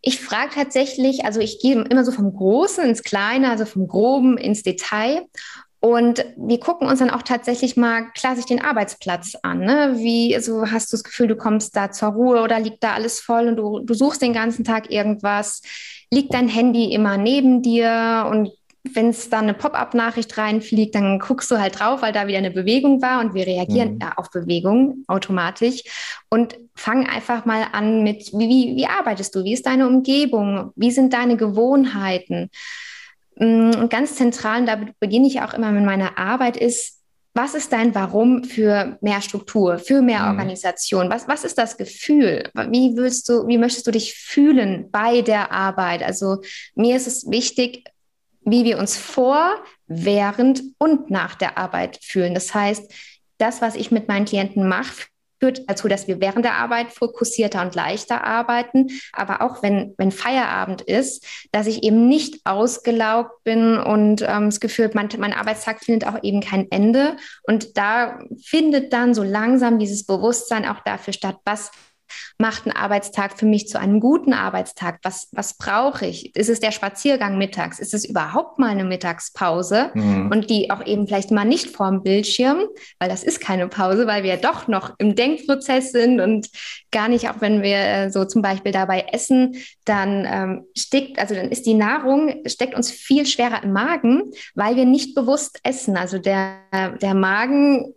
Ich 0.02 0.22
frage 0.22 0.52
tatsächlich, 0.54 1.26
also 1.26 1.40
ich 1.40 1.60
gehe 1.60 1.82
immer 1.82 2.06
so 2.06 2.12
vom 2.12 2.34
Großen 2.34 2.84
ins 2.86 3.04
Kleine, 3.04 3.50
also 3.50 3.66
vom 3.66 3.88
Groben 3.88 4.38
ins 4.38 4.64
Detail. 4.64 5.26
Und 5.82 6.26
wir 6.36 6.60
gucken 6.60 6.88
uns 6.88 7.00
dann 7.00 7.10
auch 7.10 7.22
tatsächlich 7.22 7.78
mal 7.78 8.12
klassisch 8.14 8.46
den 8.46 8.62
Arbeitsplatz 8.62 9.36
an. 9.44 9.60
Ne? 9.60 9.94
Wie 9.96 10.36
also 10.36 10.70
hast 10.70 10.92
du 10.92 10.98
das 10.98 11.06
Gefühl, 11.06 11.28
du 11.28 11.38
kommst 11.38 11.76
da 11.76 11.90
zur 11.90 12.10
Ruhe 12.10 12.42
oder 12.42 12.60
liegt 12.60 12.84
da 12.84 12.94
alles 12.94 13.22
voll 13.22 13.48
und 13.48 13.56
du, 13.56 13.80
du 13.80 13.94
suchst 13.94 14.22
den 14.22 14.34
ganzen 14.34 14.66
Tag 14.66 14.92
irgendwas? 14.92 15.62
Liegt 16.12 16.34
dein 16.34 16.50
Handy 16.50 16.94
immer 16.94 17.18
neben 17.18 17.62
dir 17.62 18.28
und 18.30 18.50
wenn 18.94 19.10
es 19.10 19.30
dann 19.30 19.44
eine 19.44 19.54
Pop-up-Nachricht 19.54 20.38
reinfliegt, 20.38 20.96
dann 20.96 21.20
guckst 21.20 21.52
du 21.52 21.58
halt 21.58 21.80
drauf, 21.80 22.02
weil 22.02 22.14
da 22.14 22.28
wieder 22.28 22.38
eine 22.38 22.52
Bewegung 22.52 23.02
war 23.02 23.20
und 23.20 23.34
wir 23.34 23.46
reagieren 23.46 23.96
mhm. 23.96 24.12
auf 24.16 24.32
Bewegung 24.32 25.04
automatisch 25.08 25.84
und 26.30 26.58
fang 26.76 27.08
einfach 27.08 27.46
mal 27.46 27.68
an 27.72 28.04
mit, 28.04 28.32
wie, 28.34 28.76
wie 28.76 28.88
arbeitest 28.88 29.36
du? 29.36 29.44
Wie 29.44 29.54
ist 29.54 29.66
deine 29.66 29.88
Umgebung? 29.88 30.72
Wie 30.76 30.92
sind 30.92 31.14
deine 31.14 31.36
Gewohnheiten? 31.36 32.50
Mm, 33.36 33.72
und 33.72 33.90
ganz 33.90 34.16
zentral, 34.16 34.62
und 34.62 34.66
da 34.66 34.80
beginne 35.00 35.28
ich 35.28 35.42
auch 35.42 35.54
immer 35.54 35.72
mit 35.72 35.84
meiner 35.84 36.18
Arbeit, 36.18 36.56
ist, 36.56 37.00
was 37.34 37.54
ist 37.54 37.72
dein 37.72 37.94
Warum 37.96 38.44
für 38.44 38.98
mehr 39.02 39.22
Struktur, 39.22 39.78
für 39.78 40.02
mehr 40.02 40.22
mhm. 40.22 40.30
Organisation? 40.30 41.10
Was, 41.10 41.28
was 41.28 41.44
ist 41.44 41.58
das 41.58 41.78
Gefühl? 41.78 42.50
Wie 42.54 42.96
willst 42.96 43.30
du, 43.30 43.48
wie 43.48 43.58
möchtest 43.58 43.88
du 43.88 43.92
dich 43.92 44.14
fühlen 44.14 44.90
bei 44.92 45.22
der 45.22 45.52
Arbeit? 45.52 46.02
Also 46.02 46.42
mir 46.76 46.96
ist 46.96 47.08
es 47.08 47.30
wichtig, 47.30 47.84
wie 48.50 48.64
wir 48.64 48.78
uns 48.78 48.98
vor, 48.98 49.56
während 49.88 50.62
und 50.78 51.10
nach 51.10 51.36
der 51.36 51.58
Arbeit 51.58 52.00
fühlen. 52.02 52.34
Das 52.34 52.54
heißt, 52.54 52.92
das, 53.38 53.62
was 53.62 53.76
ich 53.76 53.92
mit 53.92 54.08
meinen 54.08 54.26
Klienten 54.26 54.68
mache, 54.68 55.06
führt 55.40 55.70
dazu, 55.70 55.88
dass 55.88 56.08
wir 56.08 56.20
während 56.20 56.46
der 56.46 56.56
Arbeit 56.56 56.92
fokussierter 56.92 57.62
und 57.62 57.76
leichter 57.76 58.24
arbeiten, 58.24 58.88
aber 59.14 59.42
auch 59.42 59.64
wenn, 59.64 59.94
wenn 59.98 60.12
Feierabend 60.12 60.82
ist, 60.82 61.26
dass 61.52 61.68
ich 61.68 61.84
eben 61.84 62.08
nicht 62.08 62.42
ausgelaugt 62.46 63.44
bin 63.44 63.78
und 63.78 64.22
ähm, 64.22 64.46
das 64.46 64.60
Gefühl, 64.60 64.92
mein, 64.94 65.10
mein 65.18 65.34
Arbeitstag 65.34 65.80
findet 65.84 66.08
auch 66.08 66.22
eben 66.24 66.42
kein 66.42 66.70
Ende. 66.72 67.16
Und 67.44 67.78
da 67.78 68.20
findet 68.44 68.94
dann 68.94 69.14
so 69.14 69.24
langsam 69.24 69.80
dieses 69.80 70.06
Bewusstsein 70.06 70.68
auch 70.68 70.82
dafür 70.84 71.14
statt, 71.14 71.38
was 71.46 71.72
macht 72.38 72.66
ein 72.66 72.72
Arbeitstag 72.72 73.38
für 73.38 73.46
mich 73.46 73.68
zu 73.68 73.80
einem 73.80 74.00
guten 74.00 74.34
Arbeitstag? 74.34 75.00
Was, 75.04 75.30
was 75.32 75.58
brauche 75.58 76.06
ich? 76.06 76.36
Ist 76.36 76.50
es 76.50 76.60
der 76.60 76.72
Spaziergang 76.72 77.38
mittags? 77.38 77.80
Ist 77.80 77.94
es 77.94 78.06
überhaupt 78.06 78.60
mal 78.60 78.70
eine 78.70 78.86
Mittagspause? 78.86 79.92
Mhm. 79.94 80.30
Und 80.32 80.50
die 80.50 80.72
auch 80.72 80.86
eben 80.86 81.08
vielleicht 81.08 81.32
mal 81.32 81.46
nicht 81.46 81.70
vorm 81.70 82.04
Bildschirm, 82.04 82.60
weil 83.00 83.10
das 83.10 83.24
ist 83.24 83.42
keine 83.42 83.68
Pause, 83.68 84.08
weil 84.08 84.24
wir 84.24 84.38
doch 84.38 84.68
noch 84.68 84.94
im 84.98 85.16
Denkprozess 85.16 85.92
sind 85.92 86.22
und 86.22 86.50
gar 86.92 87.08
nicht, 87.08 87.30
auch 87.30 87.42
wenn 87.42 87.62
wir 87.62 87.78
äh, 87.78 88.12
so 88.12 88.26
zum 88.26 88.42
Beispiel 88.42 88.72
dabei 88.72 89.06
essen, 89.12 89.56
dann 89.86 90.26
ähm, 90.30 90.66
steckt, 90.78 91.20
also 91.20 91.36
dann 91.36 91.50
ist 91.50 91.66
die 91.66 91.74
Nahrung, 91.74 92.42
steckt 92.46 92.76
uns 92.76 92.92
viel 92.92 93.26
schwerer 93.26 93.64
im 93.64 93.74
Magen, 93.74 94.32
weil 94.56 94.76
wir 94.76 94.86
nicht 94.86 95.16
bewusst 95.16 95.60
essen. 95.64 95.98
Also 95.98 96.20
der, 96.20 96.58
der 97.02 97.14
Magen 97.14 97.94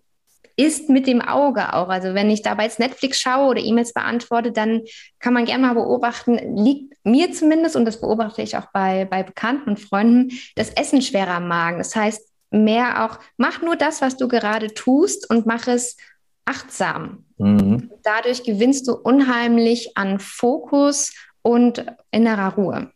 ist 0.56 0.88
mit 0.88 1.06
dem 1.06 1.20
Auge 1.20 1.72
auch. 1.74 1.88
Also 1.88 2.14
wenn 2.14 2.30
ich 2.30 2.42
dabei 2.42 2.64
jetzt 2.64 2.78
Netflix 2.78 3.20
schaue 3.20 3.50
oder 3.50 3.60
E-Mails 3.60 3.92
beantworte, 3.92 4.52
dann 4.52 4.82
kann 5.18 5.34
man 5.34 5.44
gerne 5.44 5.66
mal 5.66 5.74
beobachten, 5.74 6.56
liegt 6.56 6.94
mir 7.04 7.32
zumindest, 7.32 7.76
und 7.76 7.84
das 7.84 8.00
beobachte 8.00 8.42
ich 8.42 8.56
auch 8.56 8.66
bei, 8.72 9.04
bei 9.04 9.22
Bekannten 9.22 9.70
und 9.70 9.80
Freunden, 9.80 10.30
das 10.56 10.70
Essen 10.70 11.02
schwerer 11.02 11.34
am 11.34 11.48
Magen. 11.48 11.78
Das 11.78 11.96
heißt, 11.96 12.28
mehr 12.50 13.04
auch, 13.04 13.18
mach 13.36 13.62
nur 13.62 13.76
das, 13.76 14.02
was 14.02 14.16
du 14.16 14.28
gerade 14.28 14.74
tust 14.74 15.28
und 15.30 15.46
mach 15.46 15.66
es 15.66 15.96
achtsam. 16.44 17.24
Mhm. 17.38 17.90
Dadurch 18.02 18.44
gewinnst 18.44 18.88
du 18.88 18.94
unheimlich 18.94 19.96
an 19.96 20.18
Fokus 20.18 21.14
und 21.42 21.84
innerer 22.10 22.54
Ruhe 22.54 22.92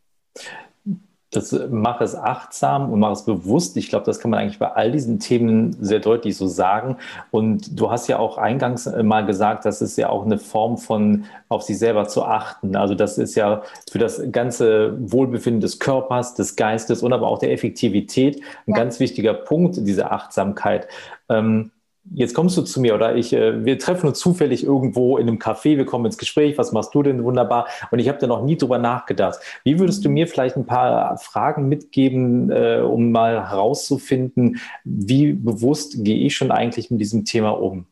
das 1.37 1.55
mach 1.71 2.01
es 2.01 2.15
achtsam 2.15 2.91
und 2.91 3.01
mach 3.01 3.13
es 3.13 3.25
bewusst. 3.25 3.77
Ich 3.77 3.89
glaube, 3.89 4.07
das 4.07 4.19
kann 4.19 4.31
man 4.31 4.41
eigentlich 4.41 4.59
bei 4.59 4.73
all 4.73 4.91
diesen 4.91 5.19
Themen 5.19 5.77
sehr 5.81 6.01
deutlich 6.01 6.37
so 6.37 6.47
sagen. 6.47 6.97
Und 7.31 7.79
du 7.79 7.91
hast 7.91 8.09
ja 8.09 8.19
auch 8.19 8.39
eingangs 8.39 8.87
äh, 8.87 9.03
mal 9.03 9.27
gesagt, 9.27 9.65
das 9.65 9.83
ist 9.83 9.97
ja 9.99 10.09
auch 10.09 10.25
eine 10.25 10.39
Form 10.39 10.79
von 10.79 11.25
auf 11.49 11.63
sich 11.63 11.79
selber 11.79 12.09
zu 12.09 12.25
achten. 12.25 12.75
Also 12.77 12.95
das 12.95 13.19
ist 13.19 13.35
ja 13.35 13.63
für 13.91 13.99
das 13.99 14.23
ganze 14.33 14.97
Wohlbefinden 14.99 15.61
des 15.61 15.79
Körpers, 15.79 16.35
des 16.35 16.57
Geistes 16.57 17.03
und 17.03 17.13
aber 17.13 17.29
auch 17.29 17.39
der 17.39 17.53
Effektivität 17.53 18.37
ein 18.67 18.73
ja. 18.73 18.77
ganz 18.77 18.99
wichtiger 18.99 19.35
Punkt, 19.35 19.77
diese 19.77 20.11
Achtsamkeit. 20.11 20.89
Ähm, 21.29 21.71
jetzt 22.15 22.35
kommst 22.35 22.57
du 22.57 22.63
zu 22.63 22.81
mir 22.81 22.95
oder 22.95 23.17
ich, 23.17 23.33
äh, 23.33 23.65
wir 23.65 23.79
treffen 23.79 24.07
uns 24.07 24.19
zufällig 24.19 24.65
irgendwo 24.65 25.19
in 25.19 25.29
einem 25.29 25.39
Café, 25.39 25.77
wir 25.77 25.87
kommen 25.87 26.07
ins 26.07 26.19
Gespräch, 26.19 26.59
was 26.59 26.73
machst 26.73 26.95
du 26.95 27.03
denn 27.03 27.25
wunderbar? 27.25 27.67
Und 27.91 27.99
ich 27.99 28.09
habe 28.09 28.19
da 28.19 28.27
noch 28.27 28.43
nie 28.43 28.57
drüber 28.57 28.79
nachgedacht. 28.79 29.39
Wie 29.65 29.79
würdest 29.79 30.05
du 30.05 30.09
mir 30.09 30.27
vielleicht 30.27 30.57
ein 30.57 30.67
paar 30.67 31.19
Fragen 31.19 31.69
mitgeben, 31.69 32.51
äh, 32.51 32.81
um 32.81 33.11
mal 33.13 33.49
herauszufinden, 33.49 34.59
wie 34.85 35.33
bewusst 35.33 36.05
gehe 36.05 36.27
ich 36.27 36.37
schon 36.37 36.51
eigentlich 36.51 36.91
mit 36.91 37.01
diesem 37.01 37.25
Thema 37.25 37.51
um? 37.51 37.87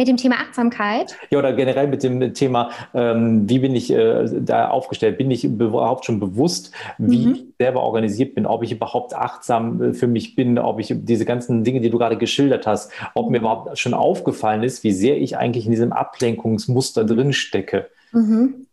Mit 0.00 0.08
dem 0.08 0.16
Thema 0.16 0.36
Achtsamkeit? 0.36 1.14
Ja, 1.28 1.40
oder 1.40 1.52
generell 1.52 1.86
mit 1.86 2.02
dem 2.02 2.32
Thema, 2.32 2.70
ähm, 2.94 3.46
wie 3.50 3.58
bin 3.58 3.76
ich 3.76 3.90
äh, 3.90 4.24
da 4.40 4.70
aufgestellt? 4.70 5.18
Bin 5.18 5.30
ich 5.30 5.44
überhaupt 5.44 6.06
schon 6.06 6.18
bewusst, 6.18 6.72
wie 6.96 7.26
mhm. 7.26 7.34
ich 7.34 7.44
selber 7.58 7.82
organisiert 7.82 8.34
bin, 8.34 8.46
ob 8.46 8.62
ich 8.62 8.72
überhaupt 8.72 9.14
achtsam 9.14 9.82
äh, 9.82 9.92
für 9.92 10.06
mich 10.06 10.36
bin, 10.36 10.58
ob 10.58 10.80
ich 10.80 10.94
diese 10.96 11.26
ganzen 11.26 11.64
Dinge, 11.64 11.82
die 11.82 11.90
du 11.90 11.98
gerade 11.98 12.16
geschildert 12.16 12.66
hast, 12.66 12.90
ob 13.14 13.28
mir 13.28 13.40
überhaupt 13.40 13.78
schon 13.78 13.92
aufgefallen 13.92 14.62
ist, 14.62 14.84
wie 14.84 14.92
sehr 14.92 15.18
ich 15.18 15.36
eigentlich 15.36 15.66
in 15.66 15.72
diesem 15.72 15.92
Ablenkungsmuster 15.92 17.04
drin 17.04 17.34
stecke? 17.34 17.90
Mhm. 18.12 18.68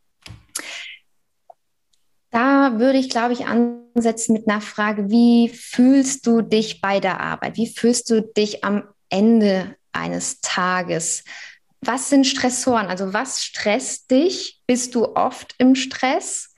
Da 2.32 2.80
würde 2.80 3.00
ich, 3.00 3.10
glaube 3.10 3.34
ich, 3.34 3.48
ansetzen 3.48 4.32
mit 4.32 4.48
einer 4.48 4.62
Frage, 4.62 5.10
wie 5.10 5.50
fühlst 5.50 6.26
du 6.26 6.42
dich 6.42 6.80
bei 6.80 7.02
der 7.02 7.20
Arbeit? 7.20 7.58
Wie 7.58 7.68
fühlst 7.68 8.10
du 8.12 8.22
dich 8.22 8.64
am 8.64 8.84
Ende 9.10 9.77
eines 9.92 10.42
Tages. 10.42 11.24
Was 11.82 12.10
sind 12.10 12.26
Stressoren? 12.26 12.88
Also 12.88 13.14
was 13.14 13.44
stresst 13.44 14.12
dich? 14.12 14.62
Bist 14.68 14.96
du 14.96 15.16
oft 15.16 15.56
im 15.58 15.76
Stress? 15.76 16.54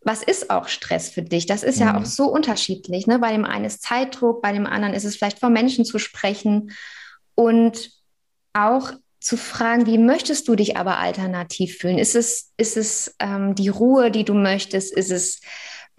Was 0.00 0.22
ist 0.22 0.50
auch 0.50 0.68
Stress 0.68 1.10
für 1.10 1.22
dich? 1.22 1.46
Das 1.46 1.62
ist 1.62 1.78
mhm. 1.78 1.86
ja 1.86 1.98
auch 1.98 2.04
so 2.04 2.26
unterschiedlich. 2.26 3.06
Ne? 3.06 3.18
Bei 3.18 3.32
dem 3.32 3.44
einen 3.44 3.66
ist 3.66 3.82
Zeitdruck, 3.82 4.42
bei 4.42 4.52
dem 4.52 4.66
anderen 4.66 4.94
ist 4.94 5.04
es 5.04 5.16
vielleicht 5.16 5.38
vor 5.38 5.50
Menschen 5.50 5.84
zu 5.84 5.98
sprechen 5.98 6.72
und 7.34 7.90
auch 8.52 8.92
zu 9.20 9.36
fragen, 9.36 9.86
wie 9.86 9.98
möchtest 9.98 10.48
du 10.48 10.56
dich 10.56 10.76
aber 10.76 10.98
alternativ 10.98 11.78
fühlen? 11.78 11.98
Ist 11.98 12.16
es, 12.16 12.52
ist 12.56 12.76
es 12.76 13.14
ähm, 13.20 13.54
die 13.54 13.68
Ruhe, 13.68 14.10
die 14.10 14.24
du 14.24 14.34
möchtest? 14.34 14.92
Ist 14.92 15.12
es 15.12 15.40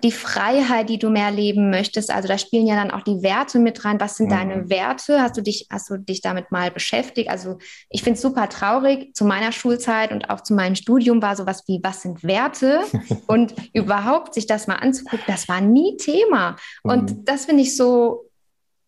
die 0.01 0.11
Freiheit, 0.11 0.89
die 0.89 0.99
du 0.99 1.09
mehr 1.09 1.31
leben 1.31 1.69
möchtest. 1.69 2.11
Also 2.11 2.27
da 2.27 2.37
spielen 2.37 2.67
ja 2.67 2.75
dann 2.75 2.91
auch 2.91 3.03
die 3.03 3.23
Werte 3.23 3.59
mit 3.59 3.85
rein. 3.85 3.99
Was 3.99 4.17
sind 4.17 4.27
mhm. 4.27 4.31
deine 4.31 4.69
Werte? 4.69 5.21
Hast 5.21 5.37
du 5.37 5.41
dich, 5.41 5.67
hast 5.69 5.89
du 5.89 5.97
dich 5.97 6.21
damit 6.21 6.51
mal 6.51 6.71
beschäftigt? 6.71 7.29
Also 7.29 7.57
ich 7.89 8.03
finde 8.03 8.15
es 8.15 8.21
super 8.21 8.49
traurig. 8.49 9.15
Zu 9.15 9.23
meiner 9.23 9.51
Schulzeit 9.51 10.11
und 10.11 10.29
auch 10.29 10.41
zu 10.41 10.53
meinem 10.53 10.75
Studium 10.75 11.21
war 11.21 11.35
sowas 11.35 11.63
wie, 11.67 11.79
was 11.83 12.01
sind 12.01 12.23
Werte? 12.23 12.81
und 13.27 13.53
überhaupt 13.73 14.33
sich 14.33 14.45
das 14.45 14.67
mal 14.67 14.75
anzugucken, 14.75 15.25
das 15.27 15.47
war 15.47 15.61
nie 15.61 15.95
Thema. 15.97 16.57
Und 16.83 17.11
mhm. 17.11 17.25
das 17.25 17.45
finde 17.45 17.63
ich 17.63 17.77
so 17.77 18.29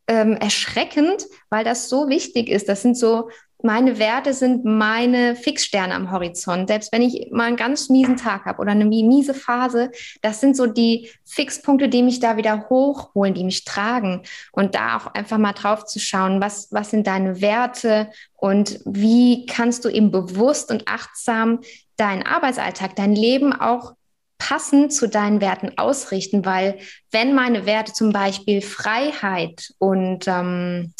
ähm, 0.07 0.33
erschreckend, 0.33 1.25
weil 1.49 1.63
das 1.63 1.89
so 1.89 2.09
wichtig 2.09 2.49
ist. 2.49 2.67
Das 2.69 2.81
sind 2.81 2.97
so 2.97 3.29
meine 3.63 3.99
Werte 3.99 4.33
sind 4.33 4.65
meine 4.65 5.35
Fixsterne 5.35 5.95
am 5.95 6.11
Horizont. 6.11 6.67
Selbst 6.67 6.91
wenn 6.91 7.01
ich 7.01 7.29
mal 7.31 7.45
einen 7.45 7.55
ganz 7.55 7.89
miesen 7.89 8.17
Tag 8.17 8.45
habe 8.45 8.59
oder 8.59 8.71
eine 8.71 8.85
miese 8.85 9.33
Phase, 9.33 9.91
das 10.21 10.41
sind 10.41 10.55
so 10.55 10.65
die 10.67 11.09
Fixpunkte, 11.25 11.89
die 11.89 12.03
mich 12.03 12.19
da 12.19 12.37
wieder 12.37 12.69
hochholen, 12.69 13.33
die 13.33 13.43
mich 13.43 13.63
tragen. 13.65 14.23
Und 14.51 14.75
da 14.75 14.97
auch 14.97 15.07
einfach 15.13 15.37
mal 15.37 15.53
drauf 15.53 15.85
zu 15.85 15.99
schauen, 15.99 16.41
was, 16.41 16.67
was 16.71 16.91
sind 16.91 17.07
deine 17.07 17.41
Werte 17.41 18.09
und 18.35 18.79
wie 18.85 19.45
kannst 19.45 19.85
du 19.85 19.89
eben 19.89 20.11
bewusst 20.11 20.69
und 20.71 20.87
achtsam 20.87 21.61
deinen 21.97 22.23
Arbeitsalltag, 22.23 22.95
dein 22.95 23.15
Leben 23.15 23.53
auch 23.53 23.93
passend 24.37 24.93
zu 24.93 25.07
deinen 25.07 25.41
Werten 25.41 25.77
ausrichten, 25.77 26.45
weil 26.45 26.77
wenn 27.11 27.33
meine 27.33 27.65
Werte 27.65 27.93
zum 27.93 28.11
Beispiel 28.11 28.61
Freiheit 28.61 29.73
und 29.79 30.27
ähm, 30.27 30.93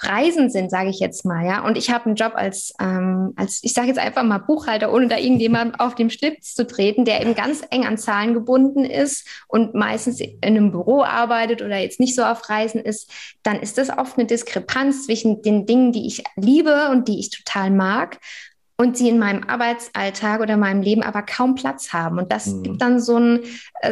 Reisen 0.00 0.50
sind, 0.50 0.70
sage 0.70 0.90
ich 0.90 1.00
jetzt 1.00 1.24
mal, 1.24 1.44
ja. 1.44 1.64
Und 1.64 1.76
ich 1.76 1.90
habe 1.90 2.06
einen 2.06 2.14
Job 2.14 2.32
als, 2.34 2.72
ähm, 2.80 3.32
als 3.36 3.60
ich 3.62 3.72
sage 3.72 3.88
jetzt 3.88 3.98
einfach 3.98 4.22
mal 4.22 4.38
Buchhalter, 4.38 4.92
ohne 4.92 5.08
da 5.08 5.16
irgendjemand 5.16 5.80
auf 5.80 5.94
dem 5.94 6.10
Schlips 6.10 6.54
zu 6.54 6.66
treten, 6.66 7.04
der 7.04 7.20
eben 7.20 7.34
ganz 7.34 7.62
eng 7.70 7.84
an 7.84 7.98
Zahlen 7.98 8.34
gebunden 8.34 8.84
ist 8.84 9.26
und 9.48 9.74
meistens 9.74 10.20
in 10.20 10.38
einem 10.40 10.70
Büro 10.70 11.02
arbeitet 11.02 11.62
oder 11.62 11.76
jetzt 11.78 12.00
nicht 12.00 12.14
so 12.14 12.22
auf 12.22 12.48
Reisen 12.48 12.80
ist, 12.80 13.10
dann 13.42 13.60
ist 13.60 13.78
das 13.78 13.90
oft 13.90 14.18
eine 14.18 14.26
Diskrepanz 14.26 15.06
zwischen 15.06 15.42
den 15.42 15.66
Dingen, 15.66 15.92
die 15.92 16.06
ich 16.06 16.22
liebe 16.36 16.88
und 16.90 17.08
die 17.08 17.18
ich 17.18 17.30
total 17.30 17.70
mag 17.70 18.18
und 18.80 18.96
sie 18.96 19.08
in 19.08 19.18
meinem 19.18 19.42
Arbeitsalltag 19.42 20.40
oder 20.40 20.56
meinem 20.56 20.82
Leben 20.82 21.02
aber 21.02 21.22
kaum 21.22 21.56
Platz 21.56 21.92
haben. 21.92 22.18
Und 22.18 22.30
das 22.30 22.46
mhm. 22.46 22.62
gibt 22.62 22.82
dann 22.82 23.00
so, 23.00 23.16
ein, 23.18 23.40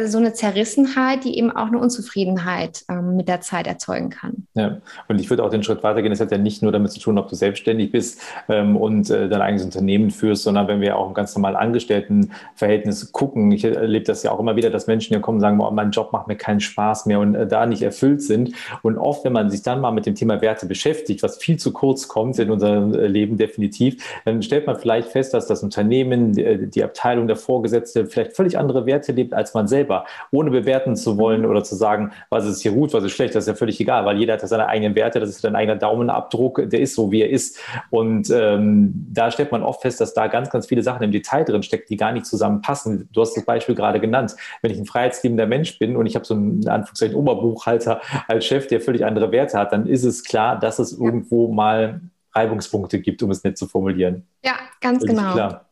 so, 0.05 0.17
eine 0.17 0.33
Zerrissenheit, 0.33 1.23
die 1.23 1.37
eben 1.37 1.51
auch 1.51 1.67
eine 1.67 1.79
Unzufriedenheit 1.79 2.83
ähm, 2.89 3.15
mit 3.15 3.27
der 3.27 3.41
Zeit 3.41 3.67
erzeugen 3.67 4.09
kann. 4.09 4.47
Ja, 4.53 4.77
und 5.07 5.19
ich 5.19 5.29
würde 5.29 5.43
auch 5.43 5.49
den 5.49 5.63
Schritt 5.63 5.83
weitergehen. 5.83 6.11
Es 6.11 6.19
hat 6.19 6.31
ja 6.31 6.37
nicht 6.37 6.61
nur 6.61 6.71
damit 6.71 6.91
zu 6.91 6.99
tun, 6.99 7.17
ob 7.17 7.29
du 7.29 7.35
selbstständig 7.35 7.91
bist 7.91 8.21
ähm, 8.49 8.75
und 8.75 9.09
äh, 9.09 9.29
dein 9.29 9.41
eigenes 9.41 9.63
Unternehmen 9.63 10.11
führst, 10.11 10.43
sondern 10.43 10.67
wenn 10.67 10.81
wir 10.81 10.97
auch 10.97 11.07
im 11.07 11.13
ganz 11.13 11.35
normalen 11.35 11.55
Angestelltenverhältnis 11.55 13.11
gucken. 13.11 13.51
Ich 13.51 13.63
erlebe 13.63 14.05
das 14.05 14.23
ja 14.23 14.31
auch 14.31 14.39
immer 14.39 14.55
wieder, 14.55 14.69
dass 14.69 14.87
Menschen 14.87 15.13
hier 15.13 15.21
kommen 15.21 15.37
und 15.37 15.41
sagen, 15.41 15.59
oh, 15.59 15.71
mein 15.71 15.91
Job 15.91 16.11
macht 16.11 16.27
mir 16.27 16.35
keinen 16.35 16.59
Spaß 16.59 17.05
mehr 17.05 17.19
und 17.19 17.35
äh, 17.35 17.47
da 17.47 17.65
nicht 17.65 17.81
erfüllt 17.81 18.21
sind. 18.21 18.53
Und 18.81 18.97
oft, 18.97 19.23
wenn 19.23 19.33
man 19.33 19.49
sich 19.49 19.61
dann 19.61 19.79
mal 19.79 19.91
mit 19.91 20.05
dem 20.05 20.15
Thema 20.15 20.41
Werte 20.41 20.65
beschäftigt, 20.65 21.23
was 21.23 21.37
viel 21.37 21.57
zu 21.57 21.71
kurz 21.71 22.07
kommt 22.07 22.37
in 22.39 22.51
unserem 22.51 22.93
äh, 22.93 23.07
Leben 23.07 23.37
definitiv, 23.37 24.03
dann 24.25 24.41
stellt 24.41 24.67
man 24.67 24.77
vielleicht 24.77 25.09
fest, 25.09 25.33
dass 25.33 25.47
das 25.47 25.63
Unternehmen, 25.63 26.33
die, 26.33 26.69
die 26.69 26.83
Abteilung, 26.83 27.27
der 27.27 27.37
Vorgesetzte 27.37 28.05
vielleicht 28.05 28.35
völlig 28.35 28.57
andere 28.57 28.85
Werte 28.85 29.11
lebt 29.11 29.33
als 29.33 29.53
man 29.53 29.67
selber, 29.77 30.05
ohne 30.31 30.49
bewerten 30.49 30.95
zu 30.95 31.17
wollen 31.17 31.45
oder 31.45 31.63
zu 31.63 31.75
sagen, 31.75 32.11
was 32.29 32.45
ist 32.45 32.61
hier 32.61 32.71
gut, 32.71 32.93
was 32.93 33.03
ist 33.03 33.11
schlecht, 33.11 33.35
das 33.35 33.43
ist 33.43 33.47
ja 33.47 33.53
völlig 33.53 33.79
egal, 33.79 34.05
weil 34.05 34.17
jeder 34.17 34.33
hat 34.33 34.41
ja 34.41 34.47
seine 34.47 34.67
eigenen 34.67 34.95
Werte, 34.95 35.19
das 35.19 35.29
ist 35.29 35.41
sein 35.41 35.55
eigener 35.55 35.75
Daumenabdruck, 35.75 36.69
der 36.69 36.79
ist 36.79 36.95
so, 36.95 37.11
wie 37.11 37.21
er 37.21 37.29
ist. 37.29 37.59
Und 37.91 38.29
ähm, 38.31 39.07
da 39.13 39.29
stellt 39.29 39.51
man 39.51 39.61
oft 39.61 39.81
fest, 39.81 40.01
dass 40.01 40.13
da 40.13 40.27
ganz, 40.27 40.49
ganz 40.49 40.65
viele 40.65 40.81
Sachen 40.81 41.03
im 41.03 41.11
Detail 41.11 41.43
drin 41.43 41.61
stecken, 41.61 41.85
die 41.89 41.97
gar 41.97 42.11
nicht 42.11 42.25
zusammenpassen. 42.25 43.07
Du 43.13 43.21
hast 43.21 43.37
das 43.37 43.45
Beispiel 43.45 43.75
gerade 43.75 43.99
genannt. 43.99 44.35
Wenn 44.61 44.71
ich 44.71 44.79
ein 44.79 44.85
freiheitsliebender 44.85 45.45
Mensch 45.45 45.77
bin 45.77 45.95
und 45.95 46.07
ich 46.07 46.15
habe 46.15 46.25
so 46.25 46.33
einen 46.33 46.67
Anführungszeichen 46.67 47.15
Oberbuchhalter 47.15 48.01
als 48.27 48.45
Chef, 48.45 48.67
der 48.67 48.81
völlig 48.81 49.05
andere 49.05 49.31
Werte 49.31 49.59
hat, 49.59 49.71
dann 49.73 49.85
ist 49.85 50.03
es 50.03 50.23
klar, 50.23 50.59
dass 50.59 50.79
es 50.79 50.97
irgendwo 50.97 51.51
mal 51.51 52.01
Reibungspunkte 52.33 52.99
gibt, 52.99 53.21
um 53.21 53.31
es 53.31 53.43
nicht 53.43 53.57
zu 53.57 53.67
formulieren. 53.67 54.25
Ja, 54.43 54.53
ganz 54.81 55.03
genau. 55.05 55.33
Klar. 55.33 55.65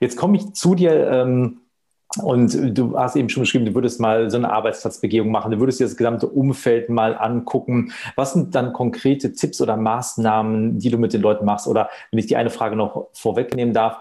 Jetzt 0.00 0.16
komme 0.16 0.36
ich 0.36 0.52
zu 0.52 0.74
dir. 0.74 1.10
Ähm, 1.10 1.60
und 2.22 2.76
du 2.76 2.98
hast 2.98 3.16
eben 3.16 3.28
schon 3.28 3.42
beschrieben, 3.42 3.66
du 3.66 3.74
würdest 3.74 4.00
mal 4.00 4.30
so 4.30 4.36
eine 4.36 4.52
Arbeitsplatzbegehung 4.52 5.30
machen, 5.30 5.52
du 5.52 5.60
würdest 5.60 5.80
dir 5.80 5.84
das 5.84 5.96
gesamte 5.96 6.26
Umfeld 6.26 6.88
mal 6.88 7.16
angucken. 7.16 7.92
Was 8.14 8.32
sind 8.32 8.54
dann 8.54 8.72
konkrete 8.72 9.32
Tipps 9.32 9.60
oder 9.60 9.76
Maßnahmen, 9.76 10.78
die 10.78 10.90
du 10.90 10.98
mit 10.98 11.12
den 11.12 11.22
Leuten 11.22 11.44
machst? 11.44 11.66
Oder 11.66 11.88
wenn 12.10 12.18
ich 12.18 12.26
die 12.26 12.36
eine 12.36 12.50
Frage 12.50 12.76
noch 12.76 13.08
vorwegnehmen 13.12 13.74
darf, 13.74 14.00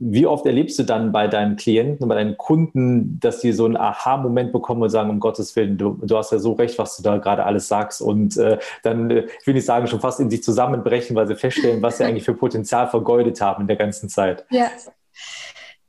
wie 0.00 0.26
oft 0.26 0.44
erlebst 0.46 0.78
du 0.78 0.82
dann 0.82 1.12
bei 1.12 1.28
deinen 1.28 1.56
Klienten 1.56 2.08
bei 2.08 2.14
deinen 2.16 2.36
Kunden, 2.36 3.18
dass 3.20 3.40
sie 3.40 3.52
so 3.52 3.64
einen 3.64 3.76
Aha-Moment 3.76 4.52
bekommen 4.52 4.82
und 4.82 4.90
sagen, 4.90 5.10
um 5.10 5.20
Gottes 5.20 5.54
Willen, 5.56 5.78
du, 5.78 5.98
du 6.02 6.16
hast 6.16 6.32
ja 6.32 6.38
so 6.38 6.52
recht, 6.52 6.78
was 6.78 6.96
du 6.96 7.02
da 7.02 7.18
gerade 7.18 7.44
alles 7.44 7.68
sagst. 7.68 8.00
Und 8.02 8.36
äh, 8.36 8.58
dann, 8.82 9.10
äh, 9.10 9.26
ich 9.40 9.46
will 9.46 9.54
nicht 9.54 9.66
sagen, 9.66 9.86
schon 9.86 10.00
fast 10.00 10.20
in 10.20 10.30
sich 10.30 10.42
zusammenbrechen, 10.42 11.14
weil 11.14 11.26
sie 11.26 11.36
feststellen, 11.36 11.82
was 11.82 11.98
sie 11.98 12.04
eigentlich 12.08 12.24
für 12.24 12.34
Potenzial 12.34 12.88
vergeudet 12.88 13.40
haben 13.40 13.62
in 13.62 13.66
der 13.68 13.76
ganzen 13.76 14.08
Zeit. 14.08 14.44
Ja. 14.50 14.68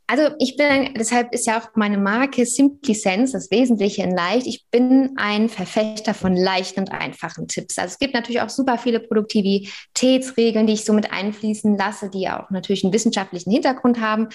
Also 0.08 0.36
ich 0.38 0.56
bin, 0.56 0.94
deshalb 0.94 1.34
ist 1.34 1.48
ja 1.48 1.60
auch 1.60 1.70
meine 1.74 1.98
Marke 1.98 2.46
Simply 2.46 2.94
Sense, 2.94 3.34
das 3.34 3.50
Wesentliche 3.50 4.04
in 4.04 4.16
leicht. 4.16 4.46
Ich 4.46 4.66
bin 4.70 5.14
ein 5.18 5.50
Verfechter 5.50 6.14
von 6.14 6.36
leichten 6.36 6.82
und 6.82 6.92
einfachen 6.92 7.48
Tipps. 7.48 7.80
Also 7.80 7.94
es 7.94 8.00
gibt 8.00 8.14
natürlich 8.14 8.42
auch 8.42 8.50
super 8.50 8.78
viele 8.78 9.00
Produktivitätsregeln, 9.00 10.68
die 10.68 10.74
ich 10.74 10.86
so 10.86 10.94
mit 10.94 11.12
einfließen 11.12 11.76
lasse, 11.76 12.12
die 12.12 12.30
auch 12.30 12.52
natürlich 12.52 12.84
einen 12.84 12.94
wissenschaftlichen 12.94 13.52
Hintergrund 13.52 14.00
haben. 14.00 14.30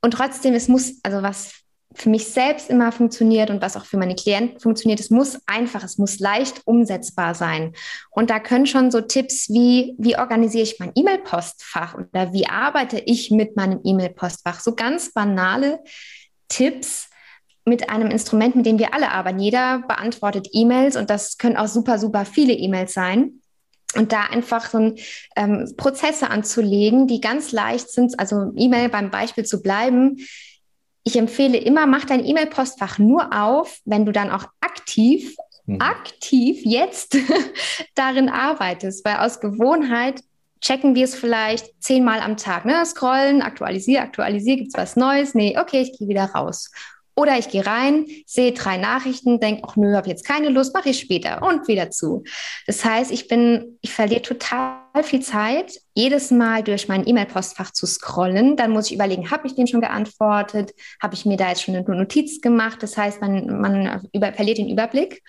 Und 0.00 0.12
trotzdem, 0.12 0.54
es 0.54 0.68
muss, 0.68 1.00
also 1.02 1.22
was 1.22 1.60
für 1.94 2.08
mich 2.08 2.28
selbst 2.28 2.70
immer 2.70 2.92
funktioniert 2.92 3.50
und 3.50 3.60
was 3.60 3.76
auch 3.76 3.84
für 3.84 3.98
meine 3.98 4.14
Klienten 4.14 4.60
funktioniert. 4.60 5.00
Es 5.00 5.10
muss 5.10 5.40
einfach, 5.46 5.82
es 5.82 5.98
muss 5.98 6.20
leicht 6.20 6.62
umsetzbar 6.64 7.34
sein. 7.34 7.72
Und 8.10 8.30
da 8.30 8.38
können 8.38 8.66
schon 8.66 8.90
so 8.90 9.00
Tipps 9.00 9.48
wie, 9.50 9.96
wie 9.98 10.16
organisiere 10.16 10.62
ich 10.62 10.78
mein 10.78 10.92
E-Mail-Postfach 10.94 11.94
oder 11.94 12.32
wie 12.32 12.46
arbeite 12.46 12.98
ich 12.98 13.30
mit 13.30 13.56
meinem 13.56 13.80
E-Mail-Postfach, 13.82 14.60
so 14.60 14.74
ganz 14.74 15.12
banale 15.12 15.80
Tipps 16.48 17.08
mit 17.64 17.90
einem 17.90 18.10
Instrument, 18.10 18.56
mit 18.56 18.66
dem 18.66 18.78
wir 18.78 18.94
alle 18.94 19.10
arbeiten. 19.10 19.40
Jeder 19.40 19.80
beantwortet 19.86 20.48
E-Mails 20.52 20.96
und 20.96 21.10
das 21.10 21.38
können 21.38 21.56
auch 21.56 21.68
super, 21.68 21.98
super 21.98 22.24
viele 22.24 22.52
E-Mails 22.52 22.94
sein. 22.94 23.40
Und 23.96 24.12
da 24.12 24.22
einfach 24.22 24.70
so 24.70 24.78
ein, 24.78 24.94
ähm, 25.34 25.74
Prozesse 25.76 26.30
anzulegen, 26.30 27.08
die 27.08 27.20
ganz 27.20 27.50
leicht 27.50 27.90
sind, 27.90 28.20
also 28.20 28.52
E-Mail 28.54 28.88
beim 28.88 29.10
Beispiel 29.10 29.44
zu 29.44 29.62
bleiben, 29.62 30.18
ich 31.04 31.16
empfehle 31.16 31.58
immer, 31.58 31.86
mach 31.86 32.04
dein 32.04 32.24
E-Mail-Postfach 32.24 32.98
nur 32.98 33.32
auf, 33.32 33.78
wenn 33.84 34.04
du 34.04 34.12
dann 34.12 34.30
auch 34.30 34.44
aktiv, 34.60 35.34
mhm. 35.66 35.80
aktiv 35.80 36.60
jetzt 36.64 37.16
darin 37.94 38.28
arbeitest, 38.28 39.04
weil 39.04 39.16
aus 39.16 39.40
Gewohnheit 39.40 40.20
checken 40.60 40.94
wir 40.94 41.04
es 41.04 41.14
vielleicht 41.14 41.82
zehnmal 41.82 42.20
am 42.20 42.36
Tag. 42.36 42.66
Ne? 42.66 42.84
Scrollen, 42.84 43.40
aktualisiere, 43.40 44.02
aktualisiere, 44.02 44.58
gibt 44.58 44.68
es 44.68 44.78
was 44.78 44.96
Neues? 44.96 45.34
Nee, 45.34 45.58
okay, 45.58 45.80
ich 45.80 45.98
gehe 45.98 46.08
wieder 46.08 46.26
raus. 46.26 46.70
Oder 47.16 47.38
ich 47.38 47.48
gehe 47.48 47.66
rein, 47.66 48.06
sehe 48.26 48.52
drei 48.52 48.76
Nachrichten, 48.76 49.40
denke, 49.40 49.62
ach 49.66 49.76
nö, 49.76 49.94
habe 49.94 50.08
jetzt 50.08 50.24
keine 50.24 50.48
Lust, 50.48 50.74
mache 50.74 50.90
ich 50.90 51.00
später 51.00 51.42
und 51.42 51.66
wieder 51.66 51.90
zu. 51.90 52.24
Das 52.66 52.84
heißt, 52.84 53.10
ich 53.10 53.26
bin, 53.26 53.78
ich 53.80 53.92
verliere 53.92 54.22
total 54.22 54.79
viel 55.02 55.20
Zeit, 55.20 55.80
jedes 55.94 56.30
Mal 56.30 56.62
durch 56.62 56.88
mein 56.88 57.06
E-Mail-Postfach 57.06 57.72
zu 57.72 57.86
scrollen. 57.86 58.56
Dann 58.56 58.70
muss 58.70 58.86
ich 58.86 58.94
überlegen, 58.94 59.30
habe 59.30 59.46
ich 59.46 59.54
den 59.54 59.66
schon 59.66 59.80
geantwortet? 59.80 60.72
Habe 61.02 61.14
ich 61.14 61.26
mir 61.26 61.36
da 61.36 61.48
jetzt 61.48 61.62
schon 61.62 61.74
eine 61.74 61.84
Notiz 61.84 62.40
gemacht? 62.40 62.82
Das 62.82 62.96
heißt, 62.96 63.20
man, 63.20 63.60
man 63.60 64.08
über, 64.12 64.32
verliert 64.32 64.58
den 64.58 64.68
Überblick. 64.68 65.22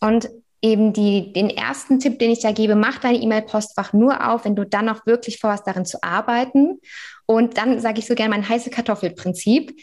Und 0.00 0.28
eben 0.60 0.92
die, 0.92 1.32
den 1.32 1.50
ersten 1.50 1.98
Tipp, 1.98 2.18
den 2.18 2.30
ich 2.30 2.40
da 2.40 2.52
gebe, 2.52 2.74
mach 2.74 2.98
dein 2.98 3.20
E-Mail-Postfach 3.20 3.92
nur 3.92 4.30
auf, 4.30 4.44
wenn 4.44 4.56
du 4.56 4.64
dann 4.64 4.88
auch 4.88 5.06
wirklich 5.06 5.38
vorhast, 5.38 5.66
darin 5.66 5.84
zu 5.84 6.02
arbeiten. 6.02 6.80
Und 7.26 7.58
dann 7.58 7.80
sage 7.80 7.98
ich 7.98 8.06
so 8.06 8.14
gerne 8.14 8.30
mein 8.30 8.48
heiße 8.48 8.70
Kartoffelprinzip 8.70 9.74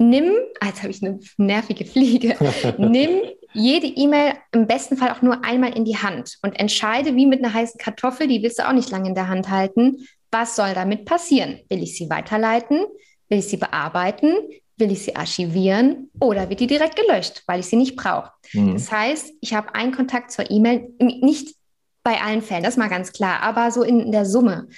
nimm, 0.00 0.32
ah, 0.60 0.66
jetzt 0.66 0.82
habe 0.82 0.90
ich 0.90 1.02
eine 1.02 1.20
nervige 1.36 1.84
Fliege, 1.84 2.36
nimm 2.78 3.20
jede 3.52 3.86
E-Mail 3.86 4.34
im 4.52 4.66
besten 4.66 4.96
Fall 4.96 5.10
auch 5.10 5.22
nur 5.22 5.44
einmal 5.44 5.76
in 5.76 5.84
die 5.84 5.96
Hand 5.96 6.38
und 6.42 6.58
entscheide 6.58 7.16
wie 7.16 7.26
mit 7.26 7.44
einer 7.44 7.52
heißen 7.52 7.78
Kartoffel, 7.78 8.28
die 8.28 8.42
willst 8.42 8.58
du 8.58 8.68
auch 8.68 8.72
nicht 8.72 8.90
lange 8.90 9.08
in 9.08 9.14
der 9.14 9.28
Hand 9.28 9.50
halten, 9.50 10.06
was 10.30 10.56
soll 10.56 10.74
damit 10.74 11.04
passieren? 11.04 11.60
Will 11.68 11.82
ich 11.82 11.96
sie 11.96 12.08
weiterleiten? 12.08 12.86
Will 13.28 13.38
ich 13.38 13.48
sie 13.48 13.56
bearbeiten? 13.56 14.34
Will 14.76 14.92
ich 14.92 15.02
sie 15.02 15.16
archivieren 15.16 16.10
oder 16.20 16.48
wird 16.48 16.60
die 16.60 16.66
direkt 16.66 16.96
gelöscht, 16.96 17.42
weil 17.46 17.60
ich 17.60 17.66
sie 17.66 17.76
nicht 17.76 17.96
brauche? 17.96 18.30
Mhm. 18.52 18.74
Das 18.74 18.90
heißt, 18.90 19.34
ich 19.40 19.54
habe 19.54 19.74
einen 19.74 19.92
Kontakt 19.92 20.30
zur 20.30 20.50
E-Mail, 20.50 20.88
nicht 21.00 21.54
bei 22.02 22.20
allen 22.20 22.42
Fällen, 22.42 22.62
das 22.62 22.74
ist 22.74 22.78
mal 22.78 22.88
ganz 22.88 23.12
klar, 23.12 23.42
aber 23.42 23.70
so 23.70 23.82
in 23.82 24.10
der 24.10 24.24
Summe. 24.24 24.68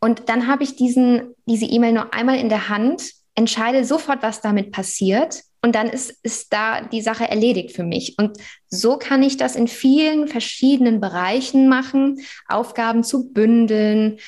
Und 0.00 0.28
dann 0.28 0.46
habe 0.46 0.62
ich 0.62 0.76
diesen, 0.76 1.34
diese 1.46 1.64
E-Mail 1.64 1.92
nur 1.92 2.12
einmal 2.12 2.38
in 2.38 2.50
der 2.50 2.68
Hand 2.68 3.02
entscheide 3.34 3.84
sofort, 3.84 4.22
was 4.22 4.40
damit 4.40 4.72
passiert 4.72 5.42
und 5.66 5.74
dann 5.74 5.88
ist, 5.88 6.16
ist 6.22 6.52
da 6.52 6.82
die 6.82 7.02
Sache 7.02 7.28
erledigt 7.28 7.74
für 7.74 7.82
mich. 7.82 8.14
Und 8.18 8.38
so 8.68 8.98
kann 8.98 9.24
ich 9.24 9.36
das 9.36 9.56
in 9.56 9.66
vielen 9.66 10.28
verschiedenen 10.28 11.00
Bereichen 11.00 11.68
machen, 11.68 12.20
Aufgaben 12.46 13.02
zu 13.02 13.32
bündeln, 13.32 14.18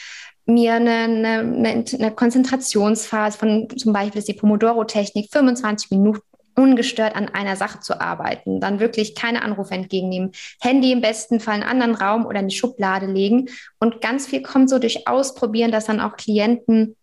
mir 0.46 0.74
eine, 0.74 0.90
eine, 0.90 1.84
eine 1.92 2.10
Konzentrationsphase 2.10 3.38
von 3.38 3.68
zum 3.76 3.92
Beispiel 3.92 4.18
ist 4.18 4.26
die 4.26 4.34
Pomodoro-Technik, 4.34 5.30
25 5.30 5.92
Minuten 5.92 6.22
ungestört 6.56 7.14
an 7.14 7.28
einer 7.28 7.54
Sache 7.54 7.78
zu 7.78 8.00
arbeiten, 8.00 8.58
dann 8.58 8.80
wirklich 8.80 9.14
keine 9.14 9.42
Anrufe 9.42 9.74
entgegennehmen, 9.74 10.32
Handy 10.60 10.90
im 10.90 11.00
besten 11.00 11.38
Fall 11.38 11.58
in 11.58 11.62
einen 11.62 11.82
anderen 11.82 11.94
Raum 11.94 12.26
oder 12.26 12.40
in 12.40 12.48
die 12.48 12.56
Schublade 12.56 13.06
legen 13.06 13.48
und 13.78 14.00
ganz 14.00 14.26
viel 14.26 14.42
kommt 14.42 14.68
so 14.70 14.80
durch 14.80 15.06
Ausprobieren, 15.06 15.70
dass 15.70 15.84
dann 15.84 16.00
auch 16.00 16.16
Klienten 16.16 16.96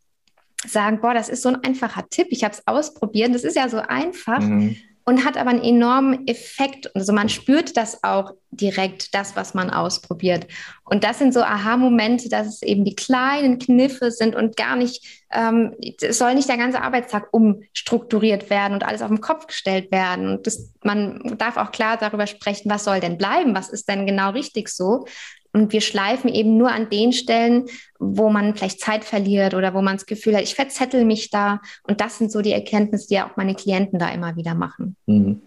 sagen, 0.69 1.01
boah, 1.01 1.13
das 1.13 1.29
ist 1.29 1.41
so 1.41 1.49
ein 1.49 1.63
einfacher 1.63 2.07
Tipp, 2.09 2.27
ich 2.29 2.43
habe 2.43 2.53
es 2.53 2.65
ausprobiert, 2.65 3.33
das 3.33 3.43
ist 3.43 3.55
ja 3.55 3.69
so 3.69 3.77
einfach 3.77 4.39
mhm. 4.39 4.77
und 5.05 5.25
hat 5.25 5.37
aber 5.37 5.51
einen 5.51 5.63
enormen 5.63 6.27
Effekt. 6.27 6.93
Also 6.95 7.13
man 7.13 7.29
spürt 7.29 7.77
das 7.77 8.03
auch 8.03 8.33
direkt, 8.51 9.13
das, 9.13 9.35
was 9.35 9.53
man 9.53 9.69
ausprobiert. 9.69 10.47
Und 10.83 11.03
das 11.03 11.19
sind 11.19 11.33
so 11.33 11.41
Aha-Momente, 11.41 12.29
dass 12.29 12.47
es 12.47 12.61
eben 12.61 12.85
die 12.85 12.95
kleinen 12.95 13.59
Kniffe 13.59 14.11
sind 14.11 14.35
und 14.35 14.55
gar 14.55 14.75
nicht, 14.75 15.25
ähm, 15.31 15.75
es 16.01 16.17
soll 16.17 16.35
nicht 16.35 16.49
der 16.49 16.57
ganze 16.57 16.81
Arbeitstag 16.81 17.27
umstrukturiert 17.31 18.49
werden 18.49 18.73
und 18.73 18.83
alles 18.83 19.01
auf 19.01 19.09
den 19.09 19.21
Kopf 19.21 19.47
gestellt 19.47 19.91
werden. 19.91 20.29
Und 20.29 20.47
das, 20.47 20.71
man 20.83 21.37
darf 21.37 21.57
auch 21.57 21.71
klar 21.71 21.97
darüber 21.97 22.27
sprechen, 22.27 22.69
was 22.69 22.83
soll 22.83 22.99
denn 22.99 23.17
bleiben, 23.17 23.55
was 23.55 23.69
ist 23.69 23.89
denn 23.89 24.05
genau 24.05 24.31
richtig 24.31 24.69
so. 24.69 25.05
Und 25.55 25.71
wir 25.71 25.79
schleifen 25.79 26.29
eben 26.29 26.57
nur 26.57 26.69
an 26.69 26.89
den 26.89 27.13
Stellen, 27.13 27.67
wo 27.97 28.29
man 28.29 28.55
vielleicht 28.55 28.81
Zeit 28.81 29.05
verliert 29.05 29.53
oder 29.53 29.73
wo 29.73 29.81
man 29.81 29.95
das 29.95 30.05
Gefühl 30.05 30.35
hat, 30.35 30.43
ich 30.43 30.53
verzettel 30.53 31.05
mich 31.05 31.29
da. 31.29 31.61
Und 31.83 32.01
das 32.01 32.17
sind 32.17 32.29
so 32.29 32.41
die 32.41 32.51
Erkenntnisse, 32.51 33.07
die 33.07 33.21
auch 33.21 33.37
meine 33.37 33.55
Klienten 33.55 33.97
da 33.97 34.09
immer 34.09 34.35
wieder 34.35 34.53
machen. 34.53 34.97
Mhm. 35.05 35.41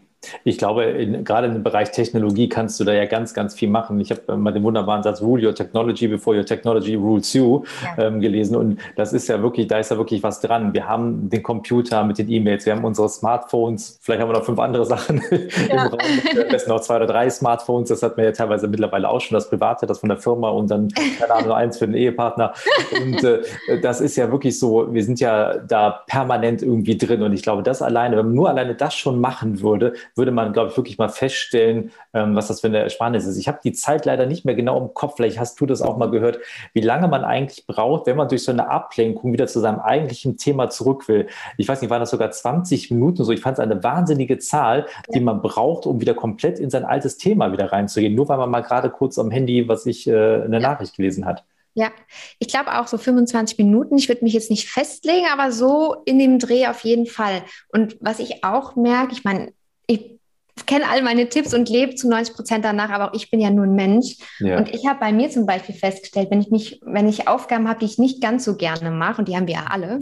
Ich 0.45 0.59
glaube, 0.59 0.85
in, 0.85 1.25
gerade 1.25 1.47
im 1.47 1.63
Bereich 1.63 1.93
Technologie 1.93 2.49
kannst 2.49 2.81
du 2.81 2.85
da 2.85 2.93
ja 2.93 3.07
ganz, 3.07 3.35
ganz 3.35 3.55
viel 3.55 3.69
machen. 3.69 4.01
Ich 4.01 4.11
habe 4.11 4.37
mal 4.37 4.53
den 4.53 4.63
wunderbaren 4.65 5.03
Satz 5.03 5.23
Rule 5.23 5.47
Your 5.47 5.55
Technology 5.55 6.09
before 6.09 6.37
your 6.37 6.45
technology 6.45 6.97
rules 6.97 7.33
you 7.33 7.63
ja. 7.83 8.07
ähm, 8.07 8.21
gelesen. 8.21 8.57
Und 8.57 8.81
das 8.97 9.13
ist 9.13 9.29
ja 9.29 9.41
wirklich, 9.43 9.69
da 9.69 9.79
ist 9.79 9.91
ja 9.91 9.97
wirklich 9.97 10.23
was 10.23 10.41
dran. 10.41 10.75
Wir 10.75 10.89
haben 10.89 11.31
den 11.31 11.43
Computer 11.43 12.03
mit 12.05 12.19
den 12.19 12.29
E-Mails, 12.31 12.67
wir 12.67 12.75
haben 12.75 12.85
unsere 12.85 13.09
Smartphones, 13.09 13.99
vielleicht 14.03 14.21
haben 14.21 14.29
wir 14.29 14.39
noch 14.39 14.45
fünf 14.45 14.59
andere 14.59 14.85
Sachen 14.85 15.23
ja. 15.31 15.39
im 15.69 15.79
Raum, 15.79 15.99
am 16.01 16.49
besten 16.49 16.71
noch 16.71 16.81
zwei 16.81 16.97
oder 16.97 17.07
drei 17.07 17.31
Smartphones. 17.31 17.89
Das 17.89 18.03
hat 18.03 18.17
man 18.17 18.27
ja 18.27 18.33
teilweise 18.33 18.67
mittlerweile 18.67 19.09
auch 19.09 19.21
schon, 19.21 19.37
das 19.37 19.49
Private, 19.49 19.87
das 19.87 20.01
von 20.01 20.09
der 20.09 20.19
Firma 20.19 20.49
und 20.49 20.71
dann, 20.71 20.89
keine 21.19 21.35
Ahnung, 21.35 21.53
eins 21.53 21.79
für 21.79 21.87
den 21.87 21.95
Ehepartner. 21.95 22.53
Und 23.01 23.23
äh, 23.23 23.43
das 23.83 24.01
ist 24.01 24.17
ja 24.17 24.31
wirklich 24.33 24.59
so, 24.59 24.93
wir 24.93 25.05
sind 25.05 25.21
ja 25.21 25.59
da 25.59 26.03
permanent 26.07 26.63
irgendwie 26.63 26.97
drin. 26.97 27.23
Und 27.23 27.33
ich 27.33 27.43
glaube, 27.43 27.63
das 27.63 27.83
alleine, 27.83 28.17
wenn 28.17 28.27
man 28.27 28.35
nur 28.35 28.49
alleine 28.49 28.75
das 28.75 28.95
schon 28.95 29.21
machen 29.21 29.61
würde, 29.61 29.93
würde 30.19 30.31
man, 30.31 30.53
glaube 30.53 30.71
ich, 30.71 30.77
wirklich 30.77 30.99
mal 30.99 31.09
feststellen, 31.09 31.91
ähm, 32.13 32.37
was 32.37 32.49
das 32.49 32.61
für 32.61 32.67
eine 32.67 32.79
Ersparnis 32.79 33.27
ist. 33.27 33.39
Ich 33.39 33.49
habe 33.49 33.59
die 33.65 33.73
Zeit 33.73 34.05
leider 34.05 34.27
nicht 34.27 34.45
mehr 34.45 34.55
genau 34.55 34.79
im 34.79 34.93
Kopf. 34.93 35.17
Vielleicht 35.17 35.39
hast 35.39 35.61
du 35.61 35.67
das 35.67 35.81
auch 35.81 35.97
mal 35.97 36.11
gehört, 36.11 36.39
wie 36.75 36.81
lange 36.81 37.09
man 37.09 37.25
eigentlich 37.25 37.67
braucht, 37.67 38.07
wenn 38.07 38.17
man 38.17 38.29
durch 38.29 38.45
so 38.45 38.53
eine 38.53 38.69
Ablenkung 38.69 39.33
wieder 39.33 39.47
zu 39.47 39.61
seinem 39.61 39.81
eigentlichen 39.81 40.37
Thema 40.37 40.69
zurück 40.71 41.09
will. 41.09 41.29
Ich 41.57 41.67
weiß 41.67 41.81
nicht, 41.81 41.91
waren 41.91 42.01
das 42.01 42.11
sogar 42.11 42.31
20 42.31 42.91
Minuten 42.91 43.25
so. 43.25 43.33
Ich 43.33 43.41
fand 43.41 43.59
es 43.59 43.61
eine 43.61 43.83
wahnsinnige 43.83 44.39
Zahl, 44.39 44.87
die 45.13 45.21
man 45.21 45.41
braucht, 45.41 45.87
um 45.87 46.01
wieder 46.01 46.15
komplett 46.15 46.59
in 46.59 46.71
sein 46.71 46.85
altes 46.85 47.17
Thema 47.17 47.53
wieder 47.53 47.73
reinzugehen. 47.73 48.15
Nur 48.15 48.29
weil 48.29 48.39
man 48.39 48.51
mal 48.51 48.61
gerade 48.61 48.91
kurz 48.91 49.19
am 49.19 49.31
Handy, 49.31 49.69
was 49.69 49.87
ich, 49.87 50.07
äh, 50.07 50.43
eine. 50.43 50.59
Nachricht 50.69 50.97
gelesen 50.97 51.25
hat. 51.25 51.45
Ja, 51.75 51.93
ich 52.39 52.49
glaube 52.49 52.79
auch 52.79 52.89
so 52.89 52.99
25 52.99 53.57
Minuten. 53.59 53.99
Ich 53.99 54.09
würde 54.09 54.25
mich 54.25 54.33
jetzt 54.33 54.51
nicht 54.51 54.69
festlegen, 54.69 55.27
aber 55.33 55.53
so 55.53 55.97
in 56.07 56.19
dem 56.19 56.39
Dreh 56.39 56.67
auf 56.67 56.83
jeden 56.83 57.07
Fall. 57.07 57.43
Und 57.69 57.97
was 58.01 58.19
ich 58.19 58.43
auch 58.43 58.75
merke, 58.75 59.13
ich 59.13 59.23
meine, 59.23 59.53
ich 59.89 60.19
kenne 60.67 60.89
all 60.89 61.03
meine 61.03 61.29
Tipps 61.29 61.55
und 61.55 61.69
lebe 61.69 61.95
zu 61.95 62.09
90 62.09 62.35
Prozent 62.35 62.65
danach, 62.65 62.91
aber 62.91 63.09
auch 63.09 63.15
ich 63.15 63.31
bin 63.31 63.41
ja 63.41 63.51
nur 63.51 63.65
ein 63.65 63.75
Mensch. 63.75 64.17
Ja. 64.39 64.59
Und 64.59 64.73
ich 64.75 64.87
habe 64.87 65.01
bei 65.01 65.13
mir 65.13 65.31
zum 65.31 65.47
Beispiel 65.47 65.75
festgestellt, 65.75 66.31
wenn 66.31 66.41
ich 66.41 66.51
mich, 66.51 66.81
wenn 66.85 67.09
ich 67.09 67.29
Aufgaben 67.29 67.69
habe, 67.69 67.81
die 67.81 67.87
ich 67.87 67.99
nicht 67.99 68.21
ganz 68.21 68.45
so 68.45 68.57
gerne 68.57 68.91
mache, 68.91 69.21
und 69.21 69.29
die 69.29 69.37
haben 69.37 69.47
wir 69.47 69.55
ja 69.55 69.67
alle, 69.71 69.99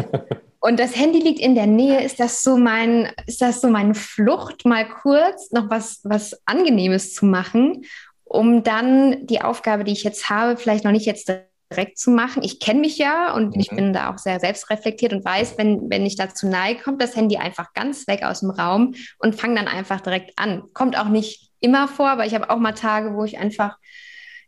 und 0.60 0.80
das 0.80 0.96
Handy 0.96 1.20
liegt 1.20 1.40
in 1.40 1.54
der 1.54 1.66
Nähe, 1.66 2.02
ist 2.02 2.18
das 2.18 2.42
so 2.42 2.56
mein, 2.56 3.10
ist 3.26 3.42
das 3.42 3.60
so 3.60 3.68
meine 3.68 3.94
Flucht, 3.94 4.64
mal 4.64 4.88
kurz 4.88 5.52
noch 5.52 5.70
was, 5.70 6.00
was 6.04 6.40
Angenehmes 6.46 7.14
zu 7.14 7.26
machen, 7.26 7.84
um 8.24 8.62
dann 8.62 9.26
die 9.26 9.42
Aufgabe, 9.42 9.84
die 9.84 9.92
ich 9.92 10.02
jetzt 10.02 10.30
habe, 10.30 10.56
vielleicht 10.56 10.84
noch 10.84 10.92
nicht 10.92 11.06
jetzt 11.06 11.30
direkt 11.70 11.98
zu 11.98 12.10
machen. 12.10 12.42
Ich 12.42 12.60
kenne 12.60 12.80
mich 12.80 12.98
ja 12.98 13.32
und 13.34 13.54
mhm. 13.54 13.60
ich 13.60 13.70
bin 13.70 13.92
da 13.92 14.12
auch 14.12 14.18
sehr 14.18 14.40
selbstreflektiert 14.40 15.12
und 15.12 15.24
weiß, 15.24 15.58
wenn, 15.58 15.90
wenn 15.90 16.06
ich 16.06 16.16
dazu 16.16 16.46
neige, 16.46 16.82
kommt 16.82 17.02
das 17.02 17.16
Handy 17.16 17.36
einfach 17.36 17.72
ganz 17.74 18.06
weg 18.06 18.22
aus 18.22 18.40
dem 18.40 18.50
Raum 18.50 18.94
und 19.18 19.34
fange 19.34 19.56
dann 19.56 19.68
einfach 19.68 20.00
direkt 20.00 20.32
an. 20.36 20.62
Kommt 20.72 20.98
auch 20.98 21.08
nicht 21.08 21.50
immer 21.60 21.88
vor, 21.88 22.08
aber 22.08 22.26
ich 22.26 22.34
habe 22.34 22.50
auch 22.50 22.58
mal 22.58 22.72
Tage, 22.72 23.14
wo 23.14 23.24
ich 23.24 23.38
einfach, 23.38 23.76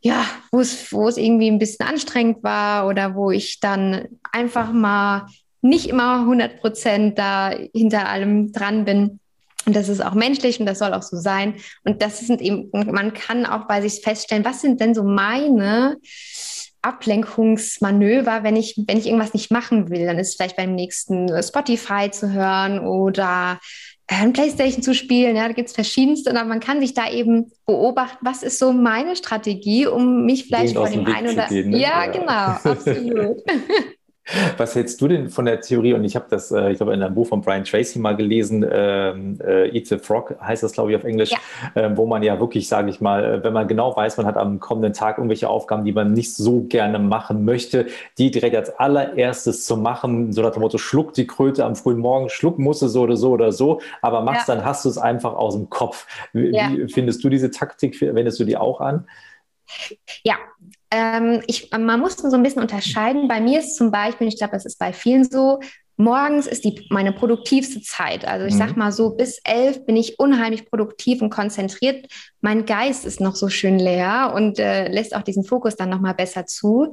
ja, 0.01 0.25
wo 0.53 0.61
es, 0.61 0.93
wo 0.93 1.09
es 1.09 1.17
irgendwie 1.17 1.51
ein 1.51 1.59
bisschen 1.59 1.87
anstrengend 1.87 2.43
war 2.45 2.87
oder 2.87 3.15
wo 3.15 3.31
ich 3.31 3.61
dann 3.61 4.09
einfach 4.33 4.73
mal 4.73 5.27
nicht 5.61 5.89
immer 5.89 6.21
100 6.21 6.61
Prozent 6.61 7.19
da 7.19 7.51
hinter 7.75 8.09
allem 8.09 8.53
dran 8.53 8.85
bin. 8.85 9.19
Und 9.67 9.75
das 9.75 9.89
ist 9.89 10.01
auch 10.01 10.15
menschlich 10.15 10.61
und 10.61 10.67
das 10.67 10.79
soll 10.79 10.95
auch 10.95 11.03
so 11.03 11.17
sein. 11.19 11.55
Und 11.85 12.01
das 12.01 12.21
sind 12.21 12.41
eben, 12.41 12.71
man 12.73 13.13
kann 13.13 13.45
auch 13.45 13.67
bei 13.67 13.83
sich 13.83 14.01
feststellen, 14.03 14.45
was 14.45 14.61
sind 14.61 14.81
denn 14.81 14.95
so 14.95 15.03
meine 15.03 15.99
Ablenkungsmanöver, 16.89 18.43
wenn 18.43 18.57
ich, 18.57 18.83
wenn 18.87 18.99
ich 18.99 19.07
irgendwas 19.07 19.35
nicht 19.35 19.51
machen 19.51 19.91
will. 19.91 20.07
Dann 20.07 20.19
ist 20.19 20.37
vielleicht 20.37 20.57
beim 20.57 20.75
nächsten 20.75 21.31
Spotify 21.43 22.11
zu 22.11 22.33
hören 22.33 22.81
oder 22.81 23.61
äh, 24.07 24.15
ein 24.15 24.33
Playstation 24.33 24.83
zu 24.83 24.95
spielen. 24.95 25.37
Ja, 25.37 25.47
da 25.47 25.53
gibt 25.53 25.69
es 25.69 25.75
verschiedenste, 25.75 26.31
aber 26.31 26.45
man 26.45 26.61
kann 26.61 26.81
sich 26.81 26.95
da 26.95 27.11
eben 27.11 27.53
beobachten, 27.67 28.19
was 28.23 28.43
ist 28.43 28.59
so 28.59 28.73
meine 28.73 29.17
Strategie, 29.17 29.87
um 29.87 30.25
mich 30.25 30.47
vielleicht 30.47 30.77
von 30.77 30.91
dem 30.91 31.07
einen 31.07 31.35
oder 31.35 31.47
gehen, 31.47 31.71
ne? 31.71 31.79
ja, 31.79 32.05
ja, 32.05 32.11
genau, 32.11 32.73
absolut. 32.73 33.43
Was 34.57 34.75
hältst 34.75 35.01
du 35.01 35.09
denn 35.09 35.31
von 35.31 35.45
der 35.45 35.61
Theorie? 35.61 35.95
Und 35.95 36.05
ich 36.05 36.15
habe 36.15 36.27
das, 36.29 36.51
äh, 36.51 36.71
ich 36.71 36.77
glaube, 36.77 36.93
in 36.95 37.03
einem 37.03 37.15
Buch 37.15 37.27
von 37.27 37.41
Brian 37.41 37.65
Tracy 37.65 37.99
mal 37.99 38.17
gelesen, 38.17 38.65
ähm, 38.71 39.39
äh, 39.45 39.69
Eat 39.75 39.87
the 39.87 39.99
Frog 39.99 40.37
heißt 40.41 40.63
das, 40.63 40.73
glaube 40.73 40.91
ich, 40.91 40.97
auf 40.97 41.05
Englisch, 41.05 41.31
ja. 41.31 41.83
äh, 41.83 41.97
wo 41.97 42.07
man 42.07 42.23
ja 42.23 42.39
wirklich, 42.39 42.69
sage 42.69 42.91
ich 42.91 43.01
mal, 43.01 43.25
äh, 43.25 43.45
wenn 43.45 43.53
man 43.53 43.69
genau 43.69 43.97
weiß, 43.97 44.17
man 44.19 44.27
hat 44.27 44.37
am 44.37 44.61
kommenden 44.61 44.93
Tag 44.93 45.19
irgendwelche 45.19 45.49
Aufgaben, 45.49 45.85
die 45.85 45.93
man 45.93 46.13
nicht 46.13 46.35
so 46.35 46.63
gerne 46.63 46.99
machen 46.99 47.45
möchte, 47.45 47.87
die 48.19 48.31
direkt 48.31 48.57
als 48.57 48.79
allererstes 48.79 49.65
zu 49.65 49.77
machen, 49.77 50.33
so 50.33 50.43
nach 50.43 50.51
dem 50.51 50.63
Motto, 50.63 50.79
schluck 50.79 51.15
die 51.15 51.27
Kröte 51.27 51.65
am 51.65 51.77
frühen 51.77 51.99
Morgen, 51.99 52.29
schlucken 52.29 52.65
musst 52.65 52.83
du 52.83 52.89
so 52.89 53.03
oder 53.03 53.17
so 53.17 53.31
oder 53.31 53.53
so, 53.53 53.81
aber 54.03 54.21
machst 54.21 54.49
ja. 54.49 54.57
dann, 54.57 54.65
hast 54.65 54.85
du 54.85 54.89
es 54.89 54.99
einfach 54.99 55.35
aus 55.35 55.55
dem 55.55 55.71
Kopf. 55.71 56.07
Wie, 56.33 56.55
ja. 56.55 56.71
wie 56.71 56.89
findest 56.89 57.25
du 57.25 57.29
diese 57.29 57.51
Taktik, 57.51 58.01
wendest 58.01 58.39
du 58.41 58.45
die 58.45 58.57
auch 58.57 58.81
an? 58.81 59.07
Ja, 60.23 60.37
ähm, 60.91 61.43
ich, 61.47 61.71
man 61.71 62.01
muss 62.01 62.17
so 62.17 62.35
ein 62.35 62.43
bisschen 62.43 62.63
unterscheiden. 62.63 63.29
Bei 63.29 63.41
mir 63.41 63.61
ist 63.61 63.77
zum 63.77 63.91
Beispiel, 63.91 64.29
ich 64.29 64.39
glaube, 64.39 64.53
das 64.53 64.65
ist 64.65 64.79
bei 64.79 64.93
vielen 64.93 65.25
so, 65.25 65.61
morgens 65.97 66.47
ist 66.47 66.65
die 66.65 66.87
meine 66.91 67.13
produktivste 67.13 67.83
Zeit. 67.83 68.27
Also 68.27 68.47
ich 68.47 68.55
mhm. 68.55 68.59
sag 68.59 68.77
mal 68.77 68.93
so, 68.93 69.11
bis 69.11 69.41
elf 69.45 69.85
bin 69.85 69.97
ich 69.97 70.19
unheimlich 70.19 70.71
produktiv 70.71 71.21
und 71.21 71.31
konzentriert. 71.31 72.07
Mein 72.41 72.65
Geist 72.65 73.05
ist 73.05 73.21
noch 73.21 73.37
so 73.37 73.49
schön 73.49 73.79
leer 73.79 74.33
und 74.35 74.59
äh, 74.59 74.89
lässt 74.89 75.15
auch 75.15 75.23
diesen 75.23 75.45
Fokus 75.45 75.77
dann 75.77 75.91
nochmal 75.91 76.15
besser 76.15 76.47
zu. 76.47 76.93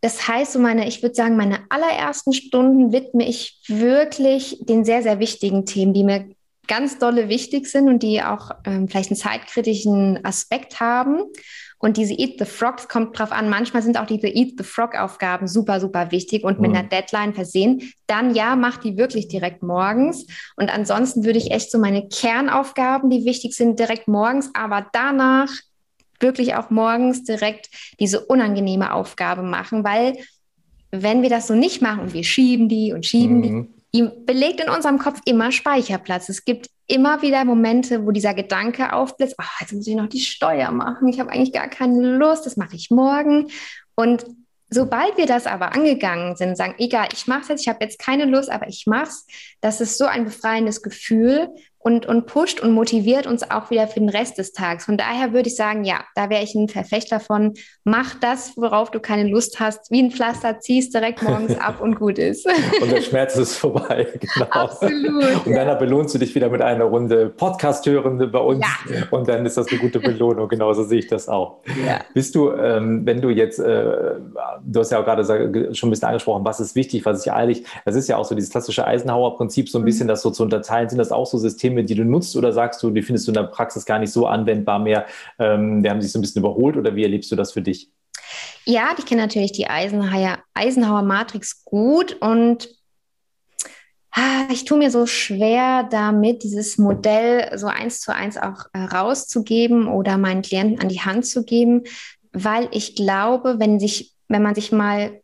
Das 0.00 0.26
heißt, 0.26 0.54
so 0.54 0.58
meine, 0.58 0.88
ich 0.88 1.02
würde 1.02 1.14
sagen, 1.14 1.36
meine 1.36 1.60
allerersten 1.68 2.32
Stunden 2.32 2.92
widme 2.92 3.28
ich 3.28 3.60
wirklich 3.68 4.58
den 4.62 4.84
sehr, 4.84 5.02
sehr 5.02 5.20
wichtigen 5.20 5.64
Themen, 5.64 5.92
die 5.92 6.02
mir 6.02 6.28
ganz 6.66 6.98
dolle 6.98 7.28
wichtig 7.28 7.66
sind 7.66 7.88
und 7.88 8.02
die 8.02 8.22
auch 8.22 8.50
ähm, 8.64 8.88
vielleicht 8.88 9.10
einen 9.10 9.18
zeitkritischen 9.18 10.24
Aspekt 10.24 10.80
haben. 10.80 11.24
Und 11.82 11.96
diese 11.96 12.14
Eat 12.14 12.38
the 12.38 12.44
Frogs 12.44 12.86
kommt 12.86 13.18
drauf 13.18 13.32
an. 13.32 13.50
Manchmal 13.50 13.82
sind 13.82 13.98
auch 13.98 14.06
diese 14.06 14.28
Eat 14.28 14.54
the 14.56 14.62
Frog 14.62 14.94
Aufgaben 14.94 15.48
super, 15.48 15.80
super 15.80 16.12
wichtig 16.12 16.44
und 16.44 16.60
mhm. 16.60 16.68
mit 16.68 16.76
einer 16.76 16.88
Deadline 16.88 17.34
versehen. 17.34 17.92
Dann 18.06 18.36
ja, 18.36 18.54
mach 18.54 18.76
die 18.76 18.96
wirklich 18.96 19.26
direkt 19.26 19.64
morgens. 19.64 20.24
Und 20.54 20.72
ansonsten 20.72 21.24
würde 21.24 21.38
ich 21.38 21.50
echt 21.50 21.72
so 21.72 21.78
meine 21.78 22.08
Kernaufgaben, 22.08 23.10
die 23.10 23.24
wichtig 23.24 23.54
sind, 23.54 23.80
direkt 23.80 24.06
morgens, 24.06 24.50
aber 24.54 24.86
danach 24.92 25.50
wirklich 26.20 26.54
auch 26.54 26.70
morgens 26.70 27.24
direkt 27.24 27.68
diese 27.98 28.24
unangenehme 28.26 28.94
Aufgabe 28.94 29.42
machen, 29.42 29.82
weil 29.82 30.16
wenn 30.92 31.22
wir 31.22 31.30
das 31.30 31.48
so 31.48 31.54
nicht 31.54 31.82
machen 31.82 32.00
und 32.00 32.14
wir 32.14 32.22
schieben 32.22 32.68
die 32.68 32.92
und 32.92 33.04
schieben 33.04 33.38
mhm. 33.38 33.74
die, 33.92 34.02
die 34.02 34.10
belegt 34.24 34.60
in 34.60 34.70
unserem 34.70 35.00
Kopf 35.00 35.20
immer 35.24 35.50
Speicherplatz. 35.50 36.28
Es 36.28 36.44
gibt 36.44 36.68
immer 36.86 37.22
wieder 37.22 37.44
Momente, 37.44 38.04
wo 38.04 38.10
dieser 38.10 38.34
Gedanke 38.34 38.92
aufblitzt, 38.92 39.36
oh, 39.40 39.44
jetzt 39.60 39.72
muss 39.72 39.86
ich 39.86 39.94
noch 39.94 40.08
die 40.08 40.20
Steuer 40.20 40.70
machen, 40.70 41.08
ich 41.08 41.20
habe 41.20 41.30
eigentlich 41.30 41.52
gar 41.52 41.68
keine 41.68 42.16
Lust, 42.16 42.46
das 42.46 42.56
mache 42.56 42.76
ich 42.76 42.90
morgen. 42.90 43.48
Und 43.94 44.24
sobald 44.70 45.16
wir 45.16 45.26
das 45.26 45.46
aber 45.46 45.74
angegangen 45.74 46.36
sind, 46.36 46.56
sagen, 46.56 46.74
egal, 46.78 47.08
ich 47.12 47.26
mache 47.26 47.42
es 47.42 47.48
jetzt, 47.48 47.60
ich 47.62 47.68
habe 47.68 47.84
jetzt 47.84 47.98
keine 47.98 48.24
Lust, 48.24 48.50
aber 48.50 48.68
ich 48.68 48.86
mache 48.86 49.08
es, 49.08 49.26
das 49.60 49.80
ist 49.80 49.98
so 49.98 50.06
ein 50.06 50.24
befreiendes 50.24 50.82
Gefühl, 50.82 51.48
und, 51.82 52.06
und 52.06 52.26
pusht 52.26 52.60
und 52.60 52.72
motiviert 52.72 53.26
uns 53.26 53.50
auch 53.50 53.70
wieder 53.70 53.88
für 53.88 54.00
den 54.00 54.08
Rest 54.08 54.38
des 54.38 54.52
Tages. 54.52 54.84
Von 54.84 54.96
daher 54.96 55.32
würde 55.32 55.48
ich 55.48 55.56
sagen, 55.56 55.84
ja, 55.84 56.00
da 56.14 56.30
wäre 56.30 56.42
ich 56.42 56.54
ein 56.54 56.68
Verfechter 56.68 57.20
von, 57.20 57.54
mach 57.84 58.14
das, 58.20 58.56
worauf 58.56 58.90
du 58.90 59.00
keine 59.00 59.28
Lust 59.28 59.58
hast, 59.58 59.90
wie 59.90 60.02
ein 60.02 60.10
Pflaster, 60.10 60.60
ziehst 60.60 60.94
direkt 60.94 61.22
morgens 61.22 61.58
ab 61.58 61.80
und 61.80 61.96
gut 61.98 62.18
ist. 62.18 62.46
Und 62.80 62.90
der 62.90 63.02
Schmerz 63.02 63.36
ist 63.36 63.56
vorbei, 63.56 64.06
genau. 64.20 64.46
Absolut. 64.50 65.46
Und 65.46 65.54
dann 65.54 65.78
belohnst 65.78 66.14
du 66.14 66.18
dich 66.18 66.34
wieder 66.34 66.48
mit 66.48 66.62
einer 66.62 66.84
Runde 66.84 67.28
Podcast 67.28 67.86
hören 67.86 68.30
bei 68.30 68.38
uns 68.38 68.64
ja. 68.88 69.02
und 69.10 69.28
dann 69.28 69.44
ist 69.46 69.56
das 69.56 69.68
eine 69.68 69.78
gute 69.78 70.00
Belohnung, 70.00 70.48
genauso 70.48 70.84
sehe 70.84 71.00
ich 71.00 71.06
das 71.06 71.28
auch. 71.28 71.58
Ja. 71.86 72.00
Bist 72.14 72.34
du, 72.34 72.52
ähm, 72.52 73.04
wenn 73.04 73.20
du 73.20 73.30
jetzt, 73.30 73.58
äh, 73.58 74.14
du 74.64 74.80
hast 74.80 74.92
ja 74.92 75.00
auch 75.00 75.04
gerade 75.04 75.24
schon 75.74 75.88
ein 75.88 75.90
bisschen 75.90 76.08
angesprochen, 76.08 76.44
was 76.44 76.60
ist 76.60 76.74
wichtig, 76.74 77.04
was 77.04 77.18
ist 77.18 77.24
ja 77.24 77.36
eilig, 77.36 77.64
das 77.84 77.96
ist 77.96 78.08
ja 78.08 78.16
auch 78.16 78.24
so 78.24 78.34
dieses 78.34 78.50
klassische 78.50 78.86
Eisenhower-Prinzip, 78.86 79.68
so 79.68 79.78
ein 79.78 79.82
mhm. 79.82 79.86
bisschen 79.86 80.08
das 80.08 80.22
so 80.22 80.30
zu 80.30 80.42
unterteilen, 80.42 80.88
sind 80.88 80.98
das 80.98 81.12
auch 81.12 81.26
so 81.26 81.38
Systeme, 81.38 81.71
Systeme, 81.72 81.84
die 81.84 81.94
du 81.94 82.04
nutzt 82.04 82.36
oder 82.36 82.52
sagst 82.52 82.82
du, 82.82 82.90
die 82.90 83.02
findest 83.02 83.26
du 83.26 83.30
in 83.30 83.34
der 83.34 83.44
Praxis 83.44 83.84
gar 83.84 83.98
nicht 83.98 84.12
so 84.12 84.26
anwendbar 84.26 84.78
mehr? 84.78 85.06
Ähm, 85.38 85.82
die 85.82 85.90
haben 85.90 86.00
sich 86.00 86.12
so 86.12 86.18
ein 86.18 86.22
bisschen 86.22 86.40
überholt 86.40 86.76
oder 86.76 86.94
wie 86.94 87.02
erlebst 87.02 87.30
du 87.32 87.36
das 87.36 87.52
für 87.52 87.62
dich? 87.62 87.90
Ja, 88.64 88.94
ich 88.96 89.06
kenne 89.06 89.22
natürlich 89.22 89.52
die 89.52 89.68
Eisenhower, 89.68 90.38
Eisenhower 90.54 91.02
Matrix 91.02 91.64
gut 91.64 92.16
und 92.20 92.68
ah, 94.12 94.44
ich 94.50 94.64
tue 94.64 94.78
mir 94.78 94.90
so 94.90 95.06
schwer 95.06 95.88
damit, 95.90 96.42
dieses 96.42 96.78
Modell 96.78 97.56
so 97.58 97.66
eins 97.66 98.00
zu 98.00 98.14
eins 98.14 98.36
auch 98.36 98.66
äh, 98.72 98.78
rauszugeben 98.78 99.88
oder 99.88 100.18
meinen 100.18 100.42
Klienten 100.42 100.80
an 100.80 100.88
die 100.88 101.00
Hand 101.00 101.26
zu 101.26 101.44
geben, 101.44 101.84
weil 102.32 102.68
ich 102.70 102.94
glaube, 102.94 103.56
wenn 103.58 103.80
sich, 103.80 104.14
wenn 104.28 104.42
man 104.42 104.54
sich 104.54 104.72
mal 104.72 105.21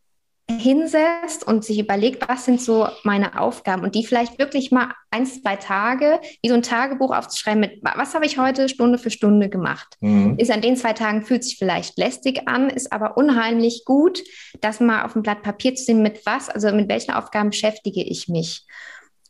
hinsetzt 0.51 1.47
und 1.47 1.65
sich 1.65 1.79
überlegt, 1.79 2.27
was 2.29 2.47
sind 2.47 2.61
so 2.61 2.89
meine 3.05 3.39
Aufgaben 3.39 3.83
und 3.83 3.95
die 3.95 4.05
vielleicht 4.05 4.39
wirklich 4.39 4.71
mal 4.71 4.95
ein, 5.11 5.27
zwei 5.27 5.57
Tage, 5.57 6.21
wie 6.43 6.49
so 6.49 6.55
ein 6.55 6.63
Tagebuch 6.63 7.15
aufzuschreiben 7.15 7.61
mit, 7.61 7.83
was 7.83 8.15
habe 8.15 8.25
ich 8.25 8.39
heute 8.39 8.69
Stunde 8.69 8.99
für 8.99 9.11
Stunde 9.11 9.51
gemacht. 9.51 9.97
Mhm. 10.01 10.37
Ist 10.39 10.51
an 10.51 10.63
den 10.63 10.77
zwei 10.77 10.95
Tagen, 10.95 11.23
fühlt 11.23 11.45
sich 11.45 11.59
vielleicht 11.59 11.99
lästig 11.99 12.49
an, 12.49 12.71
ist 12.71 12.93
aber 12.93 13.19
unheimlich 13.19 13.85
gut, 13.85 14.23
das 14.61 14.81
mal 14.81 15.05
auf 15.05 15.13
dem 15.13 15.23
Blatt 15.23 15.43
Papier 15.43 15.75
zu 15.75 15.85
sehen, 15.85 16.03
mit 16.03 16.25
was, 16.25 16.49
also 16.49 16.73
mit 16.73 16.89
welchen 16.89 17.13
Aufgaben 17.13 17.51
beschäftige 17.51 18.03
ich 18.03 18.29
mich. 18.29 18.65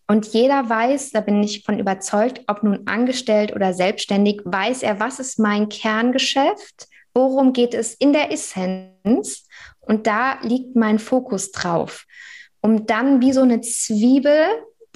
Und 0.06 0.26
jeder 0.32 0.68
weiß, 0.68 1.10
da 1.10 1.20
bin 1.20 1.42
ich 1.42 1.64
von 1.64 1.78
überzeugt, 1.78 2.42
ob 2.46 2.62
nun 2.62 2.86
angestellt 2.86 3.54
oder 3.54 3.74
selbstständig, 3.74 4.40
weiß 4.44 4.82
er, 4.82 5.00
was 5.00 5.18
ist 5.18 5.38
mein 5.38 5.68
Kerngeschäft, 5.68 6.88
worum 7.12 7.52
geht 7.52 7.74
es 7.74 7.94
in 7.94 8.12
der 8.12 8.32
Essenz 8.32 9.44
und 9.88 10.06
da 10.06 10.38
liegt 10.42 10.76
mein 10.76 10.98
Fokus 10.98 11.50
drauf. 11.50 12.06
Um 12.60 12.86
dann 12.86 13.20
wie 13.20 13.32
so 13.32 13.42
eine 13.42 13.60
Zwiebel, 13.62 14.46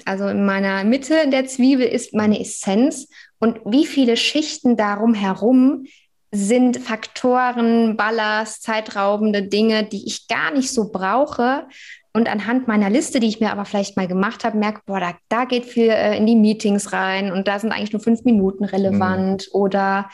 also 0.05 0.27
in 0.27 0.45
meiner 0.45 0.83
Mitte 0.83 1.27
der 1.29 1.45
Zwiebel 1.45 1.85
ist 1.85 2.13
meine 2.13 2.39
Essenz 2.39 3.07
und 3.39 3.59
wie 3.65 3.85
viele 3.85 4.15
Schichten 4.15 4.77
darum 4.77 5.13
herum 5.13 5.85
sind 6.31 6.77
Faktoren, 6.77 7.97
Ballast, 7.97 8.63
zeitraubende 8.63 9.43
Dinge, 9.43 9.83
die 9.83 10.07
ich 10.07 10.27
gar 10.27 10.51
nicht 10.51 10.71
so 10.71 10.91
brauche, 10.91 11.67
und 12.15 12.29
anhand 12.29 12.67
meiner 12.67 12.91
Liste, 12.91 13.19
die 13.19 13.27
ich 13.27 13.39
mir 13.39 13.51
aber 13.51 13.65
vielleicht 13.65 13.97
mal 13.97 14.07
gemacht 14.07 14.43
habe, 14.43 14.55
merke, 14.55 14.81
boah, 14.85 14.99
da, 14.99 15.15
da 15.29 15.45
geht 15.45 15.65
viel 15.65 15.89
äh, 15.89 16.15
in 16.15 16.27
die 16.27 16.35
Meetings 16.35 16.93
rein 16.93 17.31
und 17.31 17.47
da 17.47 17.57
sind 17.57 17.71
eigentlich 17.71 17.91
nur 17.91 18.03
fünf 18.03 18.23
Minuten 18.23 18.65
relevant. 18.65 19.47
Mhm. 19.51 19.59
Oder 19.59 20.09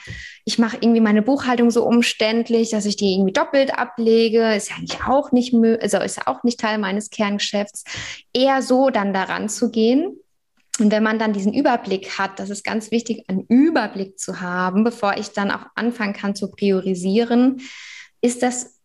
ich 0.45 0.57
mache 0.59 0.77
irgendwie 0.79 1.01
meine 1.01 1.21
Buchhaltung 1.21 1.71
so 1.71 1.85
umständlich, 1.85 2.69
dass 2.69 2.85
ich 2.85 2.95
die 2.95 3.15
irgendwie 3.15 3.33
doppelt 3.33 3.77
ablege. 3.77 4.55
Ist 4.55 4.69
ja 4.69 4.77
eigentlich 4.77 5.03
auch 5.05 5.33
nicht, 5.33 5.53
also 5.53 5.97
ist 5.97 6.15
ja 6.15 6.23
auch 6.27 6.43
nicht 6.43 6.61
Teil 6.61 6.77
meines 6.77 7.09
Kerngeschäfts. 7.09 7.83
Eher 8.31 8.61
so 8.61 8.89
dann 8.89 9.11
daran 9.11 9.49
zu 9.49 9.69
gehen. 9.69 10.17
Und 10.79 10.93
wenn 10.93 11.03
man 11.03 11.19
dann 11.19 11.33
diesen 11.33 11.53
Überblick 11.53 12.17
hat, 12.17 12.39
das 12.39 12.49
ist 12.49 12.63
ganz 12.63 12.91
wichtig, 12.91 13.25
einen 13.27 13.43
Überblick 13.49 14.17
zu 14.17 14.39
haben, 14.39 14.85
bevor 14.85 15.17
ich 15.17 15.31
dann 15.31 15.51
auch 15.51 15.65
anfangen 15.75 16.13
kann 16.13 16.33
zu 16.33 16.49
priorisieren, 16.49 17.59
ist 18.21 18.41
das 18.41 18.78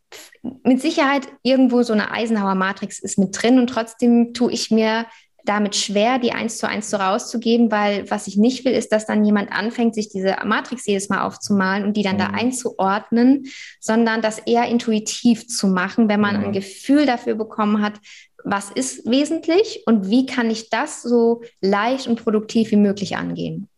mit 0.62 0.80
Sicherheit 0.80 1.28
irgendwo 1.42 1.82
so 1.82 1.92
eine 1.92 2.10
Eisenhower 2.10 2.54
Matrix 2.54 2.98
ist 2.98 3.18
mit 3.18 3.40
drin 3.40 3.58
und 3.58 3.68
trotzdem 3.68 4.34
tue 4.34 4.52
ich 4.52 4.70
mir 4.70 5.06
damit 5.44 5.76
schwer, 5.76 6.18
die 6.18 6.32
eins 6.32 6.56
zu 6.56 6.66
eins 6.66 6.88
so 6.88 6.96
rauszugeben, 6.96 7.70
weil 7.70 8.10
was 8.10 8.26
ich 8.26 8.36
nicht 8.36 8.64
will, 8.64 8.72
ist, 8.72 8.92
dass 8.92 9.06
dann 9.06 9.24
jemand 9.24 9.52
anfängt, 9.52 9.94
sich 9.94 10.08
diese 10.08 10.36
Matrix 10.44 10.86
jedes 10.86 11.10
Mal 11.10 11.22
aufzumalen 11.22 11.84
und 11.84 11.96
die 11.96 12.02
dann 12.02 12.16
mhm. 12.16 12.20
da 12.20 12.26
einzuordnen, 12.28 13.46
sondern 13.78 14.22
das 14.22 14.38
eher 14.38 14.66
intuitiv 14.66 15.46
zu 15.46 15.68
machen, 15.68 16.08
wenn 16.08 16.20
man 16.20 16.38
mhm. 16.38 16.44
ein 16.44 16.52
Gefühl 16.52 17.04
dafür 17.04 17.34
bekommen 17.34 17.82
hat, 17.82 17.94
was 18.42 18.70
ist 18.70 19.10
wesentlich 19.10 19.82
und 19.86 20.08
wie 20.08 20.26
kann 20.26 20.50
ich 20.50 20.70
das 20.70 21.02
so 21.02 21.42
leicht 21.60 22.06
und 22.06 22.22
produktiv 22.22 22.70
wie 22.70 22.76
möglich 22.76 23.16
angehen. 23.16 23.68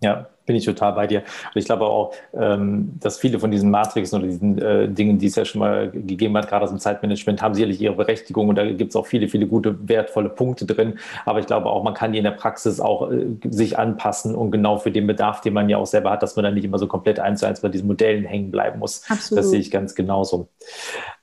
Ja, 0.00 0.26
bin 0.44 0.56
ich 0.56 0.64
total 0.64 0.92
bei 0.92 1.06
dir. 1.06 1.20
Und 1.20 1.56
ich 1.56 1.64
glaube 1.64 1.86
auch, 1.86 2.14
ähm, 2.34 2.92
dass 3.00 3.18
viele 3.18 3.40
von 3.40 3.50
diesen 3.50 3.70
Matrixen 3.70 4.18
oder 4.18 4.28
diesen 4.28 4.58
äh, 4.58 4.88
Dingen, 4.88 5.18
die 5.18 5.26
es 5.26 5.36
ja 5.36 5.44
schon 5.44 5.58
mal 5.60 5.90
gegeben 5.90 6.36
hat, 6.36 6.48
gerade 6.48 6.64
aus 6.64 6.70
dem 6.70 6.78
Zeitmanagement, 6.78 7.42
haben 7.42 7.54
sicherlich 7.54 7.80
ihre 7.80 7.94
Berechtigung 7.94 8.48
und 8.48 8.56
da 8.56 8.64
gibt 8.70 8.90
es 8.90 8.96
auch 8.96 9.06
viele, 9.06 9.28
viele 9.28 9.46
gute, 9.46 9.88
wertvolle 9.88 10.28
Punkte 10.28 10.66
drin. 10.66 10.98
Aber 11.24 11.40
ich 11.40 11.46
glaube 11.46 11.68
auch, 11.70 11.82
man 11.82 11.94
kann 11.94 12.12
die 12.12 12.18
in 12.18 12.24
der 12.24 12.30
Praxis 12.32 12.78
auch 12.80 13.10
äh, 13.10 13.26
sich 13.50 13.78
anpassen 13.78 14.34
und 14.34 14.50
genau 14.50 14.76
für 14.78 14.90
den 14.90 15.06
Bedarf, 15.06 15.40
den 15.40 15.54
man 15.54 15.68
ja 15.68 15.78
auch 15.78 15.86
selber 15.86 16.10
hat, 16.10 16.22
dass 16.22 16.36
man 16.36 16.44
dann 16.44 16.54
nicht 16.54 16.64
immer 16.64 16.78
so 16.78 16.86
komplett 16.86 17.18
eins 17.18 17.40
zu 17.40 17.46
eins 17.46 17.60
bei 17.60 17.68
diesen 17.68 17.86
Modellen 17.86 18.24
hängen 18.24 18.50
bleiben 18.50 18.78
muss. 18.78 19.02
Absolut. 19.08 19.38
Das 19.38 19.50
sehe 19.50 19.60
ich 19.60 19.70
ganz 19.70 19.94
genauso. 19.94 20.48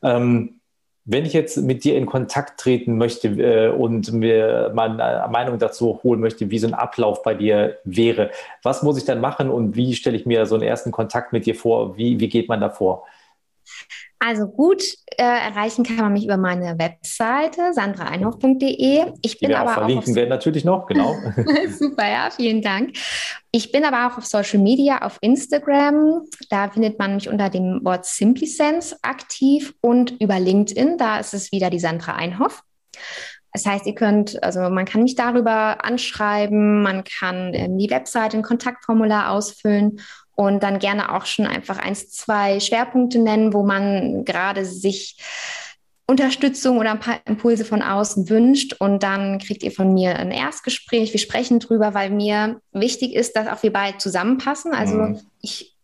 Ähm, 0.01 0.59
wenn 1.05 1.25
ich 1.25 1.33
jetzt 1.33 1.57
mit 1.57 1.83
dir 1.83 1.97
in 1.97 2.05
Kontakt 2.05 2.59
treten 2.59 2.97
möchte 2.97 3.27
äh, 3.27 3.69
und 3.69 4.11
mir 4.13 4.71
meine 4.73 5.27
Meinung 5.29 5.59
dazu 5.59 5.99
holen 6.03 6.21
möchte, 6.21 6.49
wie 6.49 6.59
so 6.59 6.67
ein 6.67 6.73
Ablauf 6.73 7.23
bei 7.23 7.33
dir 7.33 7.77
wäre, 7.83 8.31
was 8.61 8.83
muss 8.83 8.97
ich 8.97 9.05
dann 9.05 9.19
machen 9.19 9.49
und 9.49 9.75
wie 9.75 9.95
stelle 9.95 10.15
ich 10.15 10.25
mir 10.25 10.45
so 10.45 10.55
einen 10.55 10.63
ersten 10.63 10.91
Kontakt 10.91 11.33
mit 11.33 11.45
dir 11.45 11.55
vor? 11.55 11.97
Wie, 11.97 12.19
wie 12.19 12.29
geht 12.29 12.47
man 12.47 12.61
da 12.61 12.69
vor? 12.69 13.05
Also 14.25 14.47
gut 14.47 14.81
äh, 15.17 15.23
erreichen 15.23 15.83
kann 15.83 15.97
man 15.97 16.13
mich 16.13 16.23
über 16.23 16.37
meine 16.37 16.79
Webseite 16.79 17.73
sandraeinhoff.de. 17.73 19.11
Ich 19.21 19.37
bin 19.37 19.53
aber 19.53 19.71
auch 19.71 19.73
verlinken 19.73 20.15
werden 20.15 20.29
natürlich 20.29 20.63
noch, 20.63 20.85
genau. 20.85 21.13
Super, 21.77 22.09
ja, 22.09 22.29
vielen 22.33 22.61
Dank. 22.61 22.93
Ich 23.51 23.73
bin 23.73 23.83
aber 23.83 24.07
auch 24.07 24.17
auf 24.17 24.25
Social 24.25 24.59
Media, 24.59 25.01
auf 25.01 25.17
Instagram. 25.19 26.21
Da 26.49 26.69
findet 26.69 26.99
man 26.99 27.15
mich 27.15 27.27
unter 27.27 27.49
dem 27.49 27.83
Wort 27.83 28.05
SimplySense 28.05 28.95
aktiv 29.01 29.73
und 29.81 30.11
über 30.21 30.39
LinkedIn. 30.39 30.97
Da 30.97 31.19
ist 31.19 31.33
es 31.33 31.51
wieder 31.51 31.69
die 31.69 31.79
Sandra 31.79 32.13
Einhoff. 32.15 32.63
Das 33.51 33.65
heißt, 33.65 33.85
ihr 33.85 33.93
könnt, 33.93 34.41
also 34.41 34.61
man 34.61 34.85
kann 34.85 35.03
mich 35.03 35.15
darüber 35.15 35.83
anschreiben, 35.83 36.81
man 36.81 37.03
kann 37.03 37.53
ähm, 37.53 37.77
die 37.77 37.89
Webseite, 37.89 38.37
ein 38.37 38.43
Kontaktformular 38.43 39.31
ausfüllen 39.31 39.99
und 40.35 40.63
dann 40.63 40.79
gerne 40.79 41.13
auch 41.13 41.25
schon 41.25 41.45
einfach 41.45 41.77
eins, 41.77 42.09
zwei 42.09 42.59
Schwerpunkte 42.59 43.19
nennen, 43.19 43.53
wo 43.53 43.63
man 43.63 44.25
gerade 44.25 44.65
sich 44.65 45.17
Unterstützung 46.05 46.79
oder 46.79 46.91
ein 46.91 46.99
paar 46.99 47.21
Impulse 47.25 47.63
von 47.63 47.81
außen 47.81 48.29
wünscht 48.29 48.73
und 48.79 49.03
dann 49.03 49.39
kriegt 49.39 49.63
ihr 49.63 49.71
von 49.71 49.93
mir 49.93 50.17
ein 50.17 50.31
Erstgespräch. 50.31 51.13
Wir 51.13 51.19
sprechen 51.19 51.59
drüber, 51.59 51.93
weil 51.93 52.09
mir 52.09 52.59
wichtig 52.71 53.13
ist, 53.13 53.35
dass 53.35 53.47
auch 53.47 53.63
wir 53.63 53.71
beide 53.71 53.97
zusammenpassen. 53.99 54.73
Also 54.73 54.95
mhm. 54.95 55.19
ich, 55.41 55.77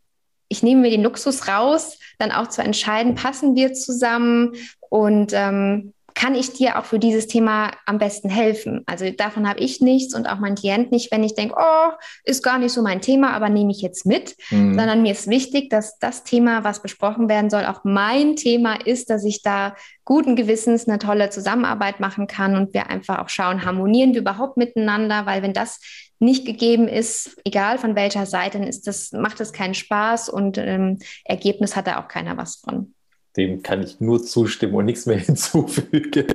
ich 0.50 0.62
nehme 0.62 0.82
mir 0.82 0.90
den 0.90 1.04
Luxus 1.04 1.48
raus, 1.48 1.98
dann 2.18 2.32
auch 2.32 2.48
zu 2.48 2.62
entscheiden, 2.62 3.16
passen 3.16 3.56
wir 3.56 3.74
zusammen 3.74 4.56
und 4.90 5.32
ähm, 5.34 5.94
kann 6.20 6.36
ich 6.36 6.52
dir 6.52 6.78
auch 6.78 6.84
für 6.84 7.00
dieses 7.00 7.28
Thema 7.28 7.72
am 7.86 7.98
besten 7.98 8.30
helfen? 8.30 8.84
Also 8.88 9.10
davon 9.10 9.48
habe 9.48 9.62
ich 9.62 9.80
nichts 9.80 10.14
und 10.14 10.28
auch 10.28 10.40
mein 10.40 10.56
Klient 10.56 10.92
nicht, 10.92 11.14
wenn 11.14 11.24
ich 11.24 11.34
denke, 11.34 11.56
oh, 11.58 11.92
ist 12.26 12.44
gar 12.44 12.60
nicht 12.60 12.74
so 12.74 12.82
mein 12.82 13.00
Thema, 13.00 13.32
aber 13.32 13.48
nehme 13.48 13.72
ich 13.72 13.82
jetzt 13.82 14.06
mit, 14.06 14.36
mhm. 14.50 14.78
sondern 14.78 15.02
mir 15.02 15.14
ist 15.14 15.30
wichtig, 15.30 15.70
dass 15.70 15.98
das 15.98 16.26
Thema, 16.26 16.66
was 16.66 16.82
besprochen 16.82 17.30
werden 17.30 17.50
soll, 17.50 17.66
auch 17.66 17.86
mein 17.86 18.36
Thema 18.36 18.86
ist, 18.86 19.10
dass 19.10 19.24
ich 19.24 19.44
da 19.44 19.78
guten 20.04 20.36
Gewissens 20.36 20.90
eine 20.90 21.00
tolle 21.00 21.30
Zusammenarbeit 21.30 22.02
machen 22.02 22.28
kann 22.28 22.58
und 22.58 22.74
wir 22.74 22.90
einfach 22.90 23.20
auch 23.20 23.30
schauen, 23.30 23.64
harmonieren 23.64 24.14
wir 24.14 24.20
überhaupt 24.20 24.58
miteinander, 24.58 25.26
weil 25.26 25.42
wenn 25.42 25.54
das 25.54 25.80
nicht 26.20 26.46
gegeben 26.46 26.90
ist, 26.90 27.40
egal 27.46 27.78
von 27.78 27.96
welcher 27.96 28.26
Seite, 28.26 28.58
dann 28.58 28.68
ist 28.68 28.88
das, 28.88 29.14
macht 29.14 29.40
das 29.40 29.54
keinen 29.54 29.74
Spaß 29.74 30.28
und 30.28 30.58
ähm, 30.58 31.00
Ergebnis 31.24 31.78
hat 31.78 31.88
da 31.88 32.04
auch 32.04 32.10
keiner 32.10 32.36
was 32.36 32.58
von 32.58 32.94
dem 33.38 33.62
kann 33.64 33.84
ich 33.84 34.00
nur 34.00 34.24
zustimmen 34.24 34.76
und 34.76 34.86
nichts 34.86 35.06
mehr 35.06 35.18
hinzufügen. 35.20 36.28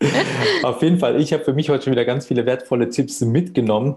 Auf 0.62 0.82
jeden 0.82 0.98
Fall, 0.98 1.20
ich 1.20 1.32
habe 1.32 1.44
für 1.44 1.52
mich 1.52 1.70
heute 1.70 1.84
schon 1.84 1.92
wieder 1.92 2.04
ganz 2.04 2.26
viele 2.26 2.46
wertvolle 2.46 2.88
Tipps 2.88 3.20
mitgenommen 3.20 3.96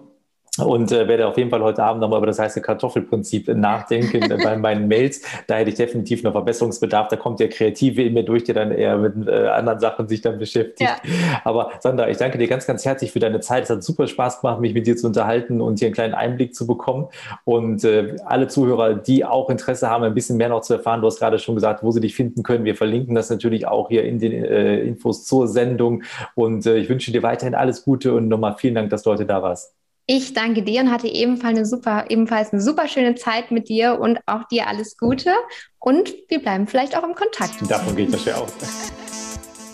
und 0.58 0.92
äh, 0.92 1.08
werde 1.08 1.28
auf 1.28 1.38
jeden 1.38 1.50
Fall 1.50 1.62
heute 1.62 1.82
Abend 1.82 2.02
nochmal 2.02 2.18
über 2.18 2.28
das 2.28 2.38
heiße 2.38 2.62
Kartoffelprinzip 2.62 3.48
nachdenken 3.56 4.28
bei 4.44 4.58
meinen 4.58 4.90
Mails. 4.90 5.22
Da 5.48 5.56
hätte 5.56 5.70
ich 5.70 5.78
definitiv 5.78 6.24
noch 6.24 6.34
Verbesserungsbedarf. 6.34 7.08
Da 7.08 7.16
kommt 7.16 7.40
der 7.40 7.48
Kreative 7.48 8.04
in 8.04 8.14
mir 8.14 8.24
durch, 8.24 8.44
der 8.44 8.56
dann 8.56 8.72
eher 8.72 8.98
mit 8.98 9.28
äh, 9.30 9.48
anderen 9.48 9.80
Sachen 9.80 10.10
sich 10.10 10.20
dann 10.20 10.40
beschäftigt. 10.40 10.82
Ja. 10.82 11.42
Aber 11.46 11.72
Sandra, 11.80 12.10
ich 12.10 12.18
danke 12.18 12.38
dir 12.38 12.50
ganz, 12.50 12.68
ganz 12.68 12.84
herzlich 12.84 13.14
für 13.14 13.20
deine 13.20 13.40
Zeit. 13.40 13.64
Es 13.64 13.70
hat 13.70 13.82
super 13.82 14.08
Spaß 14.08 14.42
gemacht, 14.42 14.60
mich 14.60 14.74
mit 14.74 14.86
dir 14.86 14.98
zu 14.98 15.08
unterhalten 15.08 15.62
und 15.62 15.80
hier 15.80 15.88
einen 15.88 15.96
kleinen 15.96 16.14
Einblick 16.14 16.54
zu 16.54 16.68
bekommen. 16.68 17.08
Und 17.46 17.86
äh, 17.86 18.18
alle 18.26 18.50
Zuhörer, 18.50 18.96
die 18.96 19.24
auch 19.24 19.50
Interesse 19.50 19.90
haben, 19.90 20.04
ein 20.04 20.14
bisschen 20.14 20.36
mehr 20.36 20.50
noch 20.50 20.62
zu 20.62 20.74
erfahren, 20.74 21.00
du 21.00 21.08
hast 21.08 21.20
gerade 21.20 21.40
schon 21.40 21.56
gesagt, 21.56 21.82
wo 21.82 21.92
sie 21.92 22.02
dich 22.02 22.14
finden 22.14 22.44
können. 22.44 22.66
Wir 22.66 22.76
verlinken 22.76 23.16
das 23.16 23.30
natürlich 23.30 23.68
auch 23.68 23.88
hier 23.88 24.04
in 24.04 24.20
den 24.20 24.34
äh, 24.34 24.82
Infos 24.82 25.26
zur 25.26 25.48
Sendung. 25.48 26.04
Und 26.36 26.66
äh, 26.66 26.76
ich 26.76 26.90
wünsche 26.90 27.14
dir 27.14 27.24
weiterhin 27.24 27.56
alles 27.56 27.86
Gute 27.86 28.14
und 28.14 28.28
nochmal 28.28 28.56
vielen 28.58 28.76
Dank, 28.76 28.90
dass 28.90 29.04
du 29.04 29.12
heute 29.12 29.26
da 29.26 29.42
warst. 29.42 29.81
Ich 30.06 30.34
danke 30.34 30.64
dir 30.64 30.82
und 30.82 30.92
hatte 30.92 31.08
ebenfalls 31.08 31.58
eine 31.58 31.66
super, 31.66 32.06
ebenfalls 32.10 32.52
eine 32.52 32.62
super 32.62 32.88
schöne 32.88 33.16
Zeit 33.16 33.52
mit 33.52 33.70
dir 33.70 34.00
und 34.00 34.20
auch 34.26 34.48
dir 34.48 34.68
alles 34.68 34.98
Gute. 34.98 35.34
Und 35.80 36.14
wir 36.28 36.40
bleiben 36.40 36.68
vielleicht 36.68 36.98
auch 36.98 37.04
im 37.04 37.16
Kontakt. 37.16 37.56
Davon 37.70 37.96
gehe 37.96 38.06
ich 38.06 38.12
das 38.12 38.26
ja 38.26 38.38
auch. 38.38 38.48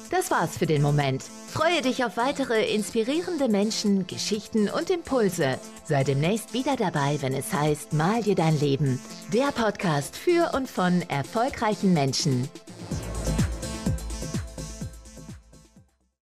Das 0.09 0.31
war's 0.31 0.57
für 0.57 0.65
den 0.65 0.81
Moment. 0.81 1.23
Freue 1.23 1.81
dich 1.81 2.05
auf 2.05 2.15
weitere 2.17 2.73
inspirierende 2.73 3.49
Menschen, 3.49 4.07
Geschichten 4.07 4.69
und 4.69 4.89
Impulse. 4.89 5.59
Sei 5.83 6.03
demnächst 6.03 6.53
wieder 6.53 6.75
dabei, 6.77 7.17
wenn 7.21 7.33
es 7.33 7.51
heißt 7.51 7.93
Mal 7.93 8.23
dir 8.23 8.35
dein 8.35 8.57
Leben. 8.59 8.99
Der 9.33 9.51
Podcast 9.51 10.15
für 10.15 10.51
und 10.55 10.69
von 10.69 11.01
erfolgreichen 11.09 11.93
Menschen. 11.93 12.47